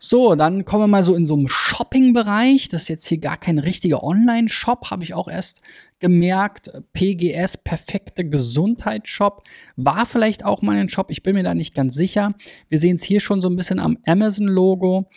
So, 0.04 0.34
dann 0.34 0.64
kommen 0.64 0.82
wir 0.82 0.88
mal 0.88 1.04
so 1.04 1.14
in 1.14 1.24
so 1.24 1.34
einem 1.34 1.46
Shopping-Bereich. 1.46 2.68
Das 2.68 2.82
ist 2.82 2.88
jetzt 2.88 3.06
hier 3.06 3.18
gar 3.18 3.36
kein 3.36 3.60
richtiger 3.60 4.02
Online-Shop, 4.02 4.90
habe 4.90 5.04
ich 5.04 5.14
auch 5.14 5.28
erst 5.28 5.62
gemerkt. 6.00 6.72
PGS, 6.92 7.58
perfekte 7.58 8.28
Gesundheitsshop. 8.28 9.44
War 9.76 10.04
vielleicht 10.04 10.44
auch 10.44 10.60
mal 10.60 10.76
ein 10.76 10.88
Shop, 10.88 11.08
ich 11.10 11.22
bin 11.22 11.36
mir 11.36 11.44
da 11.44 11.54
nicht 11.54 11.72
ganz 11.72 11.94
sicher. 11.94 12.34
Wir 12.68 12.80
sehen 12.80 12.96
es 12.96 13.04
hier 13.04 13.20
schon 13.20 13.40
so 13.40 13.48
ein 13.48 13.54
bisschen 13.54 13.78
am 13.78 13.96
Amazon-Logo. 14.04 15.08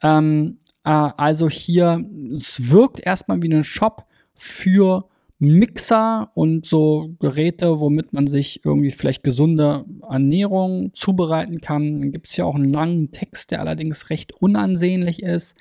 Ähm, 0.00 0.56
äh, 0.84 0.88
also 0.88 1.50
hier, 1.50 2.02
es 2.34 2.70
wirkt 2.70 3.00
erstmal 3.00 3.42
wie 3.42 3.52
ein 3.52 3.62
Shop 3.62 4.06
für 4.34 5.06
Mixer 5.42 6.30
und 6.34 6.66
so 6.66 7.14
Geräte, 7.18 7.80
womit 7.80 8.12
man 8.12 8.26
sich 8.26 8.62
irgendwie 8.62 8.90
vielleicht 8.90 9.24
gesunde 9.24 9.86
Ernährung 10.08 10.92
zubereiten 10.92 11.62
kann. 11.62 12.00
Dann 12.00 12.12
gibt 12.12 12.28
es 12.28 12.36
ja 12.36 12.44
auch 12.44 12.56
einen 12.56 12.70
langen 12.70 13.10
Text, 13.10 13.50
der 13.50 13.60
allerdings 13.60 14.10
recht 14.10 14.34
unansehnlich 14.34 15.22
ist 15.22 15.56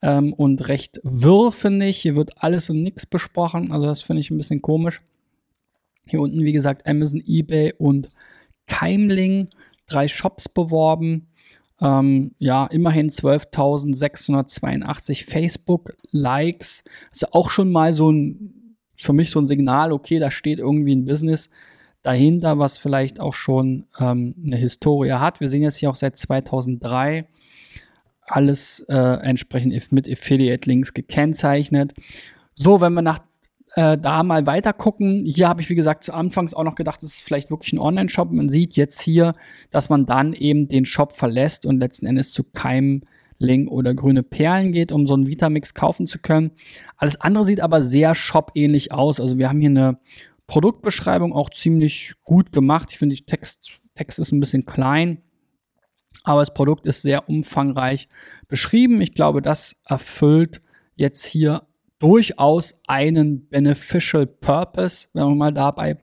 ähm, 0.00 0.32
und 0.32 0.68
recht 0.68 1.02
wirr, 1.04 1.52
finde. 1.52 1.84
Hier 1.84 2.16
wird 2.16 2.42
alles 2.42 2.70
und 2.70 2.82
nichts 2.82 3.04
besprochen, 3.04 3.72
also 3.72 3.86
das 3.86 4.00
finde 4.00 4.20
ich 4.20 4.30
ein 4.30 4.38
bisschen 4.38 4.62
komisch. 4.62 5.02
Hier 6.06 6.22
unten, 6.22 6.42
wie 6.42 6.52
gesagt, 6.52 6.88
Amazon, 6.88 7.22
eBay 7.26 7.74
und 7.76 8.08
Keimling, 8.66 9.50
drei 9.86 10.08
Shops 10.08 10.48
beworben. 10.48 11.26
Ähm, 11.82 12.32
ja, 12.38 12.64
immerhin 12.66 13.10
12.682 13.10 15.26
Facebook-Likes. 15.26 16.84
Also 17.10 17.26
auch 17.32 17.50
schon 17.50 17.70
mal 17.70 17.92
so 17.92 18.10
ein, 18.10 18.59
für 19.00 19.12
mich 19.12 19.30
so 19.30 19.40
ein 19.40 19.46
Signal, 19.46 19.92
okay, 19.92 20.18
da 20.18 20.30
steht 20.30 20.58
irgendwie 20.58 20.94
ein 20.94 21.04
Business 21.04 21.50
dahinter, 22.02 22.58
was 22.58 22.78
vielleicht 22.78 23.20
auch 23.20 23.34
schon 23.34 23.86
ähm, 23.98 24.34
eine 24.44 24.56
Historie 24.56 25.12
hat. 25.12 25.40
Wir 25.40 25.48
sehen 25.48 25.62
jetzt 25.62 25.76
hier 25.76 25.90
auch 25.90 25.96
seit 25.96 26.16
2003 26.16 27.26
alles 28.22 28.80
äh, 28.88 28.94
entsprechend 28.94 29.92
mit 29.92 30.10
Affiliate-Links 30.10 30.94
gekennzeichnet. 30.94 31.92
So, 32.54 32.80
wenn 32.80 32.92
wir 32.92 33.02
nach 33.02 33.20
äh, 33.74 33.96
da 33.98 34.22
mal 34.22 34.46
weiter 34.46 34.72
gucken. 34.72 35.24
Hier 35.24 35.48
habe 35.48 35.60
ich, 35.60 35.70
wie 35.70 35.74
gesagt, 35.74 36.04
zu 36.04 36.12
Anfangs 36.12 36.54
auch 36.54 36.64
noch 36.64 36.74
gedacht, 36.74 37.02
das 37.02 37.14
ist 37.14 37.22
vielleicht 37.22 37.50
wirklich 37.50 37.72
ein 37.72 37.78
Online-Shop. 37.78 38.32
Man 38.32 38.48
sieht 38.48 38.76
jetzt 38.76 39.00
hier, 39.00 39.34
dass 39.70 39.88
man 39.88 40.06
dann 40.06 40.32
eben 40.32 40.68
den 40.68 40.84
Shop 40.84 41.12
verlässt 41.12 41.66
und 41.66 41.78
letzten 41.78 42.06
Endes 42.06 42.32
zu 42.32 42.44
keinem 42.44 43.02
Link 43.40 43.70
oder 43.70 43.94
grüne 43.94 44.22
Perlen 44.22 44.70
geht, 44.70 44.92
um 44.92 45.06
so 45.06 45.14
einen 45.14 45.26
Vitamix 45.26 45.74
kaufen 45.74 46.06
zu 46.06 46.18
können. 46.20 46.52
Alles 46.96 47.20
andere 47.20 47.44
sieht 47.44 47.60
aber 47.60 47.82
sehr 47.82 48.14
shop-ähnlich 48.14 48.92
aus. 48.92 49.18
Also 49.18 49.38
wir 49.38 49.48
haben 49.48 49.60
hier 49.60 49.70
eine 49.70 49.98
Produktbeschreibung 50.46 51.32
auch 51.32 51.50
ziemlich 51.50 52.12
gut 52.22 52.52
gemacht. 52.52 52.90
Ich 52.90 52.98
finde, 52.98 53.16
die 53.16 53.24
Text, 53.24 53.80
Text 53.94 54.18
ist 54.18 54.30
ein 54.30 54.40
bisschen 54.40 54.66
klein. 54.66 55.18
Aber 56.22 56.40
das 56.40 56.52
Produkt 56.52 56.86
ist 56.86 57.02
sehr 57.02 57.28
umfangreich 57.28 58.08
beschrieben. 58.46 59.00
Ich 59.00 59.14
glaube, 59.14 59.40
das 59.40 59.76
erfüllt 59.86 60.60
jetzt 60.94 61.24
hier 61.24 61.62
durchaus 61.98 62.74
einen 62.86 63.48
beneficial 63.48 64.26
purpose, 64.26 65.08
wenn 65.14 65.28
wir 65.28 65.34
mal 65.34 65.52
dabei 65.52 65.96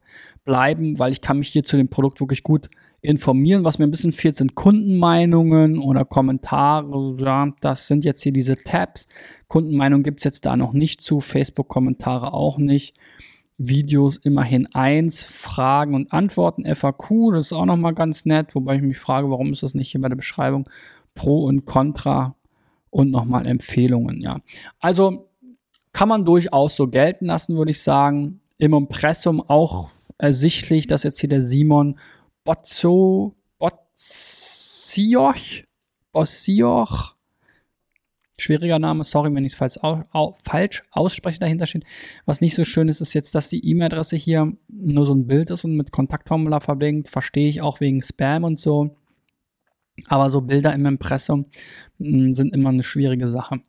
bleiben, 0.43 0.97
weil 0.97 1.12
ich 1.12 1.21
kann 1.21 1.38
mich 1.38 1.50
hier 1.50 1.63
zu 1.63 1.78
dem 1.78 1.89
Produkt 1.89 2.19
wirklich 2.19 2.41
gut 2.41 2.69
informieren. 3.08 3.63
Was 3.63 3.80
mir 3.80 3.88
ein 3.88 3.91
bisschen 3.91 4.12
fehlt, 4.12 4.36
sind 4.36 4.56
Kundenmeinungen 4.56 5.80
oder 5.80 6.04
Kommentare. 6.04 7.15
Ja, 7.17 7.50
das 7.62 7.88
sind 7.88 8.04
jetzt 8.04 8.22
hier 8.22 8.34
diese 8.34 8.58
Tabs. 8.58 9.08
Kundenmeinung 9.48 10.04
gibt's 10.04 10.26
jetzt 10.26 10.46
da 10.46 10.58
noch 10.58 10.74
nicht 10.74 11.00
zu, 11.02 11.22
Facebook-Kommentare 11.22 12.34
auch 12.34 12.58
nicht. 12.58 12.98
Videos 13.58 14.17
immerhin 14.17 14.67
eins, 14.74 15.24
Fragen 15.24 15.96
und 15.96 16.12
Antworten, 16.13 16.63
FAQ, 16.76 17.32
das 17.34 17.48
ist 17.48 17.54
auch 17.54 17.65
nochmal 17.65 17.96
ganz 17.96 18.26
nett, 18.26 18.54
wobei 18.54 18.76
ich 18.76 18.84
mich 18.84 19.00
frage, 19.00 19.32
warum 19.32 19.52
ist 19.52 19.63
das 19.63 19.74
nicht 19.74 19.91
hier 19.91 20.02
bei 20.02 20.10
der 20.10 20.15
Beschreibung 20.15 20.70
Pro 21.15 21.46
und 21.46 21.65
Contra 21.65 22.36
und 22.91 23.10
nochmal 23.10 23.48
Empfehlungen, 23.48 24.22
ja. 24.22 24.41
Also 24.80 25.30
kann 25.91 26.10
man 26.10 26.26
durchaus 26.26 26.76
so 26.76 26.86
gelten 26.86 27.26
lassen, 27.26 27.58
würde 27.58 27.72
ich 27.72 27.82
sagen. 27.82 28.41
Im 28.60 28.74
Impressum 28.74 29.41
auch 29.41 29.89
ersichtlich, 30.20 30.86
dass 30.86 31.02
jetzt 31.02 31.20
hier 31.20 31.30
der 31.30 31.41
Simon 31.41 31.98
Bozzo, 32.48 33.36
Bozioch, 33.60 35.36
Bozioch, 36.14 37.16
schwieriger 38.38 38.80
Name, 38.80 39.04
sorry, 39.04 39.36
wenn 39.36 39.44
ich 39.44 39.52
es 39.52 39.58
falsch, 39.58 39.78
au, 39.82 40.32
falsch 40.32 40.82
ausspreche, 40.92 41.40
dahinter 41.40 41.68
steht. 41.68 41.84
Was 42.26 42.40
nicht 42.40 42.56
so 42.56 42.64
schön 42.64 42.88
ist, 42.88 43.02
ist 43.02 43.14
jetzt, 43.14 43.36
dass 43.36 43.50
die 43.50 43.70
E-Mail-Adresse 43.70 44.16
hier 44.16 44.54
nur 44.70 45.06
so 45.06 45.14
ein 45.14 45.28
Bild 45.28 45.52
ist 45.52 45.66
und 45.66 45.76
mit 45.76 45.92
Kontaktformular 45.92 46.62
verblinkt. 46.62 47.10
Verstehe 47.10 47.50
ich 47.50 47.62
auch 47.62 47.82
wegen 47.82 48.02
Spam 48.02 48.46
und 48.46 48.58
so. 48.58 48.96
Aber 50.06 50.30
so 50.30 50.40
Bilder 50.40 50.74
im 50.74 50.86
Impressum 50.86 51.48
hm, 51.98 52.34
sind 52.34 52.56
immer 52.56 52.70
eine 52.70 52.84
schwierige 52.84 53.28
Sache. 53.28 53.60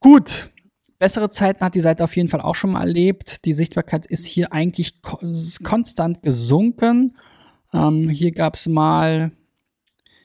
Gut, 0.00 0.50
Bessere 0.98 1.30
Zeiten 1.30 1.64
hat 1.64 1.74
die 1.74 1.80
Seite 1.80 2.04
auf 2.04 2.14
jeden 2.14 2.28
Fall 2.28 2.42
auch 2.42 2.54
schon 2.56 2.72
mal 2.72 2.80
erlebt. 2.80 3.46
Die 3.46 3.54
Sichtbarkeit 3.54 4.06
ist 4.06 4.26
hier 4.26 4.52
eigentlich 4.52 5.00
ko 5.00 5.18
konstant 5.62 6.22
gesunken. 6.22 7.16
Ähm, 7.76 8.08
hier 8.08 8.32
gab 8.32 8.54
es 8.54 8.66
mal, 8.66 9.32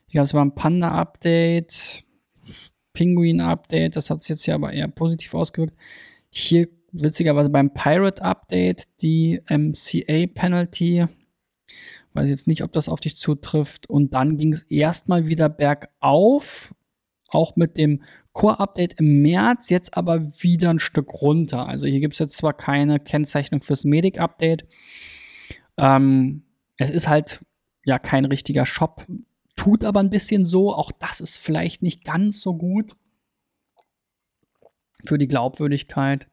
hier 0.08 0.20
gab 0.20 0.26
es 0.26 0.34
mal 0.34 0.44
ein 0.44 0.56
Panda-Update, 0.56 2.04
Penguin-Update. 2.94 3.96
Das 3.96 4.10
hat 4.10 4.22
sich 4.22 4.30
jetzt 4.30 4.46
hier 4.46 4.56
aber 4.56 4.72
eher 4.72 4.88
positiv 4.88 5.34
ausgewirkt. 5.34 5.76
Hier 6.30 6.70
witzigerweise 6.94 7.50
beim 7.50 7.74
Pirate-Update 7.74 9.02
die 9.02 9.42
MCA-Penalty. 9.50 11.06
Weiß 12.14 12.30
jetzt 12.30 12.48
nicht, 12.48 12.64
ob 12.64 12.72
das 12.72 12.88
auf 12.88 13.02
dich 13.02 13.18
zutrifft. 13.18 13.90
Und 13.90 14.14
dann 14.14 14.38
ging 14.38 14.54
es 14.54 14.64
erstmal 14.64 15.28
wieder 15.28 15.50
bergauf, 15.50 16.74
auch 17.28 17.56
mit 17.58 17.78
dem 17.78 18.04
Core-Update 18.34 19.00
im 19.00 19.22
März, 19.22 19.70
jetzt 19.70 19.98
aber 19.98 20.22
wieder 20.42 20.70
ein 20.70 20.80
Stück 20.80 21.22
runter. 21.22 21.68
Also 21.68 21.86
hier 21.88 22.00
gibt 22.00 22.14
es 22.14 22.20
jetzt 22.20 22.38
zwar 22.38 22.54
keine 22.54 23.00
Kennzeichnung 23.00 23.62
fürs 23.62 23.84
Medic-Update. 23.84 24.66
Ähm, 25.78 26.44
es 26.82 26.90
ist 26.90 27.08
halt 27.08 27.46
ja 27.86 28.00
kein 28.00 28.26
richtiger 28.26 28.66
Shop, 28.66 29.06
tut 29.56 29.86
aber 29.86 30.00
ein 30.00 30.10
bisschen 30.10 30.46
so. 30.46 30.74
Auch 30.74 30.92
das 30.92 31.22
ist 31.22 31.38
vielleicht 31.38 31.84
nicht 31.84 32.04
ganz 32.04 32.42
so 32.42 32.56
gut 32.56 32.96
für 35.04 35.18
die 35.18 35.28
Glaubwürdigkeit. 35.28 36.28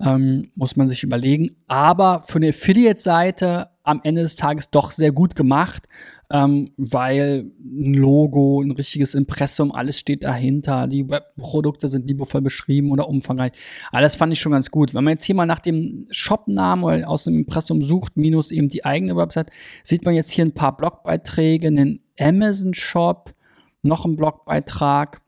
Ähm, 0.00 0.50
muss 0.54 0.76
man 0.76 0.88
sich 0.88 1.02
überlegen. 1.02 1.56
Aber 1.68 2.22
für 2.22 2.36
eine 2.36 2.48
Affiliate-Seite 2.48 3.70
am 3.82 4.00
Ende 4.02 4.22
des 4.22 4.36
Tages 4.36 4.70
doch 4.70 4.90
sehr 4.90 5.12
gut 5.12 5.36
gemacht 5.36 5.88
ähm, 6.32 6.70
weil 6.78 7.52
ein 7.60 7.92
Logo, 7.92 8.62
ein 8.62 8.70
richtiges 8.70 9.14
Impressum, 9.14 9.70
alles 9.70 9.98
steht 9.98 10.24
dahinter. 10.24 10.88
Die 10.88 11.06
Webprodukte 11.08 11.88
sind 11.88 12.08
liebevoll 12.08 12.40
beschrieben 12.40 12.90
oder 12.90 13.06
umfangreich. 13.06 13.52
Alles 13.90 14.16
fand 14.16 14.32
ich 14.32 14.40
schon 14.40 14.52
ganz 14.52 14.70
gut. 14.70 14.94
Wenn 14.94 15.04
man 15.04 15.12
jetzt 15.12 15.24
hier 15.24 15.34
mal 15.34 15.44
nach 15.44 15.58
dem 15.58 16.06
Shopnamen 16.10 16.84
oder 16.84 17.08
aus 17.08 17.24
dem 17.24 17.34
Impressum 17.34 17.82
sucht, 17.82 18.16
minus 18.16 18.50
eben 18.50 18.70
die 18.70 18.86
eigene 18.86 19.14
Website, 19.14 19.50
sieht 19.82 20.06
man 20.06 20.14
jetzt 20.14 20.30
hier 20.30 20.46
ein 20.46 20.54
paar 20.54 20.74
Blogbeiträge, 20.74 21.66
einen 21.66 22.00
Amazon-Shop, 22.18 23.34
noch 23.82 24.06
ein 24.06 24.16
Blogbeitrag 24.16 25.20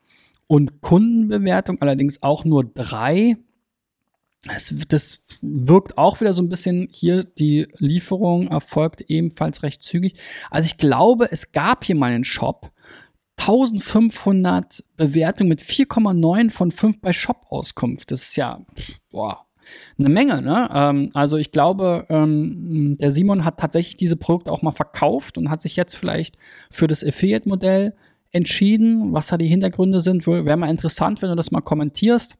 und 0.47 0.81
Kundenbewertung, 0.81 1.83
allerdings 1.83 2.23
auch 2.23 2.47
nur 2.47 2.65
drei. 2.65 3.37
Es, 4.53 4.75
das 4.89 5.21
wirkt 5.41 5.97
auch 5.97 6.21
wieder 6.21 6.33
so 6.33 6.43
ein 6.43 6.49
bisschen 6.49 6.89
hier, 6.93 7.25
die 7.25 7.67
Lieferung 7.79 8.49
erfolgt 8.49 9.03
ebenfalls 9.09 9.63
recht 9.63 9.83
zügig. 9.83 10.17
Also 10.51 10.67
ich 10.67 10.77
glaube, 10.77 11.29
es 11.31 11.53
gab 11.53 11.85
hier 11.85 11.97
mal 11.97 12.13
einen 12.13 12.25
Shop, 12.25 12.71
1500 13.39 14.85
Bewertungen 14.97 15.49
mit 15.49 15.61
4,9 15.61 16.51
von 16.51 16.71
5 16.71 17.01
bei 17.01 17.13
Shop-Auskunft. 17.13 18.11
Das 18.11 18.23
ist 18.23 18.37
ja, 18.37 18.65
boah, 19.11 19.47
eine 19.99 20.09
Menge, 20.09 20.43
ne? 20.43 20.69
Ähm, 20.73 21.11
also 21.15 21.37
ich 21.37 21.53
glaube, 21.53 22.07
ähm, 22.09 22.97
der 22.99 23.13
Simon 23.13 23.45
hat 23.45 23.59
tatsächlich 23.59 23.97
diese 23.97 24.17
Produkte 24.17 24.53
auch 24.53 24.63
mal 24.63 24.73
verkauft 24.73 25.39
und 25.39 25.51
hat 25.51 25.63
sich 25.63 25.77
jetzt 25.77 25.97
vielleicht 25.97 26.37
für 26.71 26.87
das 26.87 27.05
Affiliate-Modell 27.05 27.95
entschieden. 28.31 29.13
Was 29.13 29.29
da 29.29 29.39
die 29.39 29.47
Hintergründe 29.47 30.01
sind, 30.01 30.27
wäre 30.27 30.57
mal 30.57 30.71
interessant, 30.71 31.23
wenn 31.23 31.31
du 31.31 31.37
das 31.37 31.51
mal 31.51 31.61
kommentierst. 31.61 32.37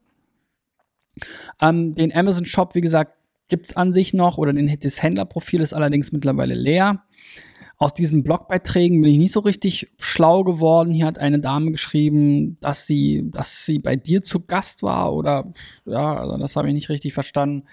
Ähm, 1.61 1.95
den 1.95 2.15
Amazon 2.15 2.45
Shop, 2.45 2.75
wie 2.75 2.81
gesagt, 2.81 3.13
gibt 3.47 3.67
es 3.67 3.77
an 3.77 3.93
sich 3.93 4.13
noch 4.13 4.37
oder 4.37 4.53
den, 4.53 4.77
das 4.81 5.03
Händlerprofil 5.03 5.61
ist 5.61 5.73
allerdings 5.73 6.11
mittlerweile 6.11 6.55
leer. 6.55 7.03
Aus 7.77 7.93
diesen 7.93 8.23
Blogbeiträgen 8.23 9.01
bin 9.01 9.11
ich 9.11 9.17
nicht 9.17 9.33
so 9.33 9.41
richtig 9.41 9.91
schlau 9.99 10.43
geworden. 10.43 10.93
Hier 10.93 11.05
hat 11.05 11.19
eine 11.19 11.39
Dame 11.39 11.71
geschrieben, 11.71 12.57
dass 12.61 12.87
sie, 12.87 13.29
dass 13.31 13.65
sie 13.65 13.79
bei 13.79 13.97
dir 13.97 14.23
zu 14.23 14.39
Gast 14.39 14.81
war 14.81 15.13
oder 15.13 15.51
ja, 15.85 16.15
also 16.15 16.37
das 16.37 16.55
habe 16.55 16.69
ich 16.69 16.73
nicht 16.73 16.89
richtig 16.89 17.13
verstanden. 17.13 17.65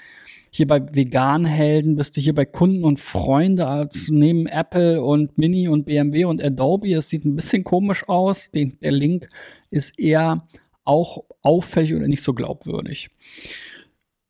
Hier 0.50 0.66
bei 0.66 0.82
Veganhelden 0.94 1.96
bist 1.96 2.16
du 2.16 2.20
hier 2.20 2.34
bei 2.34 2.44
Kunden 2.44 2.84
und 2.84 3.00
Freunde 3.00 3.66
als 3.66 4.08
neben 4.10 4.46
Apple 4.46 5.02
und 5.02 5.38
Mini 5.38 5.68
und 5.68 5.84
BMW 5.86 6.26
und 6.26 6.44
Adobe. 6.44 6.92
Es 6.92 7.08
sieht 7.08 7.24
ein 7.24 7.36
bisschen 7.36 7.64
komisch 7.64 8.06
aus. 8.06 8.50
Den, 8.50 8.76
der 8.82 8.92
Link 8.92 9.28
ist 9.70 9.98
eher 9.98 10.46
auch 10.84 11.24
auffällig 11.42 11.94
oder 11.94 12.08
nicht 12.08 12.22
so 12.22 12.34
glaubwürdig. 12.34 13.10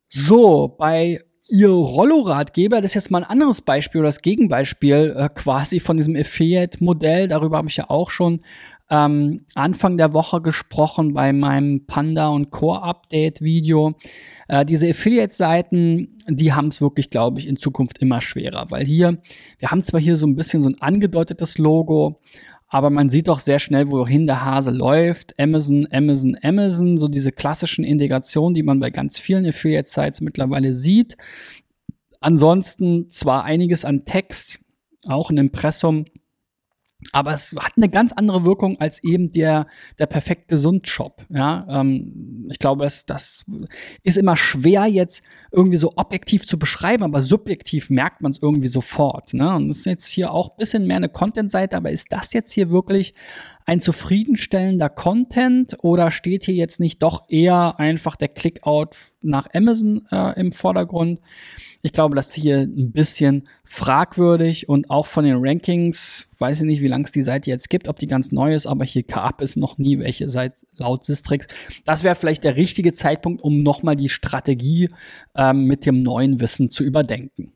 So, 0.09 0.75
bei 0.79 1.21
ihr 1.49 1.71
Rollo-Ratgeber, 1.71 2.81
das 2.81 2.93
ist 2.93 2.95
jetzt 2.95 3.11
mal 3.11 3.25
ein 3.25 3.31
anderes 3.31 3.61
Beispiel 3.61 4.01
oder 4.01 4.09
das 4.09 4.23
Gegenbeispiel 4.23 5.15
äh, 5.17 5.29
quasi 5.35 5.81
von 5.81 5.97
diesem 5.97 6.17
Affiliate-Modell. 6.17 7.29
Darüber 7.29 7.59
habe 7.59 7.69
ich 7.69 7.77
ja 7.77 7.91
auch 7.91 8.11
schon 8.11 8.41
ähm, 8.91 9.47
Anfang 9.55 9.97
der 9.97 10.13
Woche 10.13 10.43
gesprochen 10.43 11.15
bei 11.15 11.33
meinem 11.33 11.87
Panda 11.87 12.29
und 12.29 12.51
Core 12.51 12.83
Update 12.83 13.41
Video. 13.41 13.95
Äh, 14.49 14.67
diese 14.67 14.89
Affiliate-Seiten, 14.91 16.19
die 16.29 16.53
haben 16.53 16.69
es 16.69 16.81
wirklich, 16.81 17.11
glaube 17.11 17.39
ich, 17.41 17.49
in 17.49 17.57
Zukunft 17.57 17.99
immer 17.99 18.21
schwerer, 18.21 18.67
weil 18.71 18.85
hier, 18.85 19.17
wir 19.59 19.71
haben 19.71 19.83
zwar 19.83 20.01
hier 20.01 20.17
so 20.17 20.27
ein 20.27 20.37
bisschen 20.37 20.63
so 20.63 20.69
ein 20.69 20.81
angedeutetes 20.81 21.59
Logo, 21.59 22.17
aber 22.73 22.89
man 22.89 23.11
sieht 23.11 23.29
doch 23.29 23.41
sehr 23.41 23.59
schnell, 23.59 23.91
wohin 23.91 24.27
der 24.27 24.47
Hase 24.47 24.71
läuft. 24.71 25.39
Amazon, 25.39 25.87
Amazon, 25.93 26.39
Amazon, 26.43 26.97
so 26.97 27.07
diese 27.07 27.31
klassischen 27.31 27.85
Integrationen, 27.85 28.55
die 28.55 28.63
man 28.63 28.81
bei 28.81 28.89
ganz 28.89 29.19
vielen 29.19 29.45
Affiliate-Sites 29.45 30.23
mittlerweile 30.23 30.73
sieht. 30.73 31.19
Ansonsten 32.23 33.11
zwar 33.11 33.45
einiges 33.45 33.85
an 33.85 34.07
Text, 34.07 34.59
auch 35.07 35.29
ein 35.29 35.37
Impressum, 35.37 36.07
aber 37.13 37.35
es 37.35 37.55
hat 37.59 37.73
eine 37.77 37.91
ganz 37.91 38.15
andere 38.15 38.47
Wirkung 38.47 38.81
als 38.81 39.05
eben 39.05 39.33
der, 39.33 39.67
der 39.99 40.07
perfekt 40.07 40.49
gesund 40.49 40.89
Shop. 40.89 41.27
Ja, 41.29 41.67
ähm, 41.69 42.13
ich 42.53 42.59
glaube, 42.59 42.85
das, 42.85 43.05
das 43.07 43.45
ist 44.03 44.17
immer 44.17 44.37
schwer 44.37 44.87
jetzt 44.87 45.23
irgendwie 45.51 45.79
so 45.79 45.93
objektiv 45.97 46.47
zu 46.47 46.59
beschreiben, 46.59 47.03
aber 47.03 47.23
subjektiv 47.23 47.91
merkt 47.91 48.23
man 48.23 48.33
es 48.33 48.39
irgendwie 48.41 48.69
sofort. 48.69 49.35
Ne? 49.35 49.55
Und 49.55 49.69
das 49.69 49.79
ist 49.79 49.87
jetzt 49.87 50.07
hier 50.07 50.33
auch 50.33 50.57
bisschen 50.57 50.87
mehr 50.87 50.97
eine 50.97 51.09
Content-Seite, 51.09 51.77
aber 51.77 51.91
ist 51.91 52.13
das 52.13 52.33
jetzt 52.33 52.53
hier 52.53 52.71
wirklich 52.71 53.15
ein 53.65 53.81
zufriedenstellender 53.81 54.89
Content 54.89 55.77
oder 55.83 56.11
steht 56.11 56.45
hier 56.45 56.55
jetzt 56.55 56.81
nicht 56.81 57.03
doch 57.03 57.29
eher 57.29 57.79
einfach 57.79 58.17
der 58.17 58.29
Clickout 58.29 58.91
nach 59.23 59.47
Amazon 59.55 60.07
äh, 60.11 60.39
im 60.39 60.53
Vordergrund? 60.53 61.21
Ich 61.83 61.93
glaube, 61.93 62.15
das 62.15 62.29
ist 62.29 62.43
hier 62.43 62.59
ein 62.59 62.93
bisschen 62.93 63.49
fragwürdig 63.65 64.69
und 64.69 64.91
auch 64.91 65.07
von 65.07 65.25
den 65.25 65.39
Rankings, 65.39 66.29
weiß 66.39 66.61
ich 66.61 66.67
nicht, 66.67 66.81
wie 66.81 66.89
lange 66.89 67.05
es 67.05 67.13
die 67.13 67.23
Seite 67.23 67.51
jetzt 67.51 67.71
gibt, 67.71 67.89
ob 67.89 67.99
die 67.99 68.07
ganz 68.07 68.33
neu 68.33 68.55
ist, 68.55 68.67
aber 68.67 68.85
hier 68.85 69.03
gab 69.03 69.41
es 69.43 69.57
noch 69.57 69.79
nie 69.79 69.99
welche 69.99 70.29
seit 70.29 70.67
laut 70.75 71.05
Sistrix. 71.05 71.47
Das 71.85 72.05
wäre 72.05 72.15
vielleicht 72.15 72.45
der 72.45 72.57
richtige 72.57 72.93
Zeitpunkt, 72.93 73.43
um 73.43 73.63
nochmal 73.63 73.97
die 73.97 74.09
Strategie 74.09 74.91
ähm, 75.35 75.65
mit 75.65 75.87
dem 75.87 76.03
neuen 76.03 76.41
Wissen 76.41 76.71
zu 76.71 76.85
überdenken. 76.85 77.53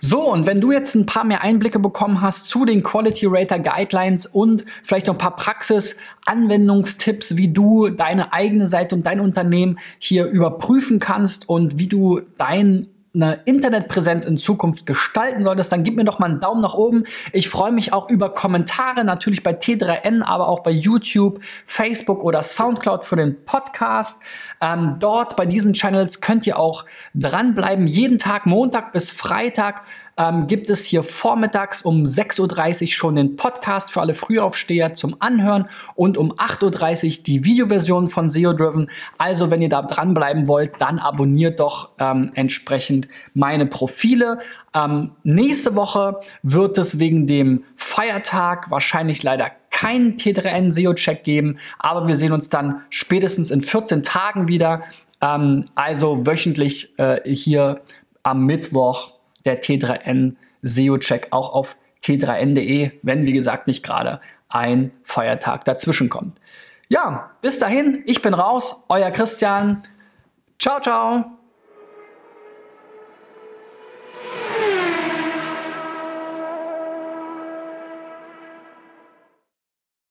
So, 0.00 0.32
und 0.32 0.46
wenn 0.46 0.60
du 0.60 0.72
jetzt 0.72 0.94
ein 0.94 1.06
paar 1.06 1.24
mehr 1.24 1.42
Einblicke 1.42 1.78
bekommen 1.78 2.20
hast 2.20 2.48
zu 2.48 2.64
den 2.64 2.82
Quality 2.82 3.26
Rater 3.28 3.58
Guidelines 3.58 4.26
und 4.26 4.64
vielleicht 4.82 5.06
noch 5.06 5.14
ein 5.14 5.18
paar 5.18 5.36
Praxis-Anwendungstipps, 5.36 7.36
wie 7.36 7.52
du 7.52 7.88
deine 7.88 8.32
eigene 8.32 8.66
Seite 8.66 8.94
und 8.94 9.06
dein 9.06 9.20
Unternehmen 9.20 9.78
hier 9.98 10.26
überprüfen 10.26 10.98
kannst 10.98 11.48
und 11.48 11.78
wie 11.78 11.86
du 11.86 12.20
dein 12.36 12.88
eine 13.12 13.40
Internetpräsenz 13.44 14.24
in 14.24 14.38
Zukunft 14.38 14.86
gestalten 14.86 15.42
solltest, 15.42 15.72
dann 15.72 15.82
gib 15.82 15.96
mir 15.96 16.04
doch 16.04 16.18
mal 16.20 16.30
einen 16.30 16.40
Daumen 16.40 16.60
nach 16.60 16.74
oben. 16.74 17.04
Ich 17.32 17.48
freue 17.48 17.72
mich 17.72 17.92
auch 17.92 18.08
über 18.08 18.30
Kommentare, 18.32 19.04
natürlich 19.04 19.42
bei 19.42 19.52
T3N, 19.52 20.22
aber 20.22 20.48
auch 20.48 20.60
bei 20.60 20.70
YouTube, 20.70 21.40
Facebook 21.64 22.22
oder 22.22 22.42
Soundcloud 22.42 23.04
für 23.04 23.16
den 23.16 23.44
Podcast. 23.44 24.22
Ähm, 24.60 24.96
dort 25.00 25.36
bei 25.36 25.46
diesen 25.46 25.72
Channels 25.72 26.20
könnt 26.20 26.46
ihr 26.46 26.58
auch 26.58 26.84
dranbleiben. 27.14 27.86
Jeden 27.86 28.18
Tag, 28.18 28.46
Montag 28.46 28.92
bis 28.92 29.10
Freitag, 29.10 29.82
ähm, 30.20 30.46
gibt 30.46 30.68
es 30.68 30.84
hier 30.84 31.02
vormittags 31.02 31.80
um 31.80 32.04
6.30 32.04 32.82
Uhr 32.82 32.88
schon 32.88 33.16
den 33.16 33.36
Podcast 33.36 33.90
für 33.90 34.02
alle 34.02 34.12
Frühaufsteher 34.12 34.92
zum 34.92 35.16
Anhören 35.18 35.66
und 35.94 36.18
um 36.18 36.32
8.30 36.34 37.18
Uhr 37.18 37.24
die 37.24 37.44
Videoversion 37.44 38.08
von 38.08 38.28
SEO 38.28 38.52
Driven. 38.52 38.90
Also 39.16 39.50
wenn 39.50 39.62
ihr 39.62 39.70
da 39.70 39.80
dranbleiben 39.80 40.46
wollt, 40.46 40.78
dann 40.80 40.98
abonniert 40.98 41.58
doch 41.58 41.92
ähm, 41.98 42.30
entsprechend 42.34 43.08
meine 43.32 43.64
Profile. 43.64 44.40
Ähm, 44.74 45.12
nächste 45.22 45.74
Woche 45.74 46.20
wird 46.42 46.76
es 46.76 46.98
wegen 46.98 47.26
dem 47.26 47.64
Feiertag 47.74 48.70
wahrscheinlich 48.70 49.22
leider 49.22 49.50
keinen 49.70 50.18
T3N 50.18 50.72
SEO-Check 50.72 51.24
geben, 51.24 51.58
aber 51.78 52.06
wir 52.06 52.14
sehen 52.14 52.32
uns 52.32 52.50
dann 52.50 52.82
spätestens 52.90 53.50
in 53.50 53.62
14 53.62 54.02
Tagen 54.02 54.48
wieder. 54.48 54.82
Ähm, 55.22 55.70
also 55.74 56.26
wöchentlich 56.26 56.98
äh, 56.98 57.20
hier 57.24 57.80
am 58.22 58.44
Mittwoch 58.44 59.19
der 59.44 59.62
T3N 59.62 60.36
SEO-Check 60.62 61.28
auch 61.30 61.52
auf 61.52 61.76
t3n.de, 62.04 62.92
wenn 63.02 63.26
wie 63.26 63.32
gesagt 63.32 63.66
nicht 63.66 63.82
gerade 63.82 64.20
ein 64.48 64.90
Feiertag 65.04 65.64
dazwischen 65.64 66.08
kommt. 66.08 66.38
Ja, 66.88 67.30
bis 67.40 67.58
dahin, 67.58 68.02
ich 68.06 68.20
bin 68.20 68.34
raus, 68.34 68.84
euer 68.88 69.10
Christian. 69.10 69.82
Ciao, 70.58 70.80
ciao. 70.80 71.39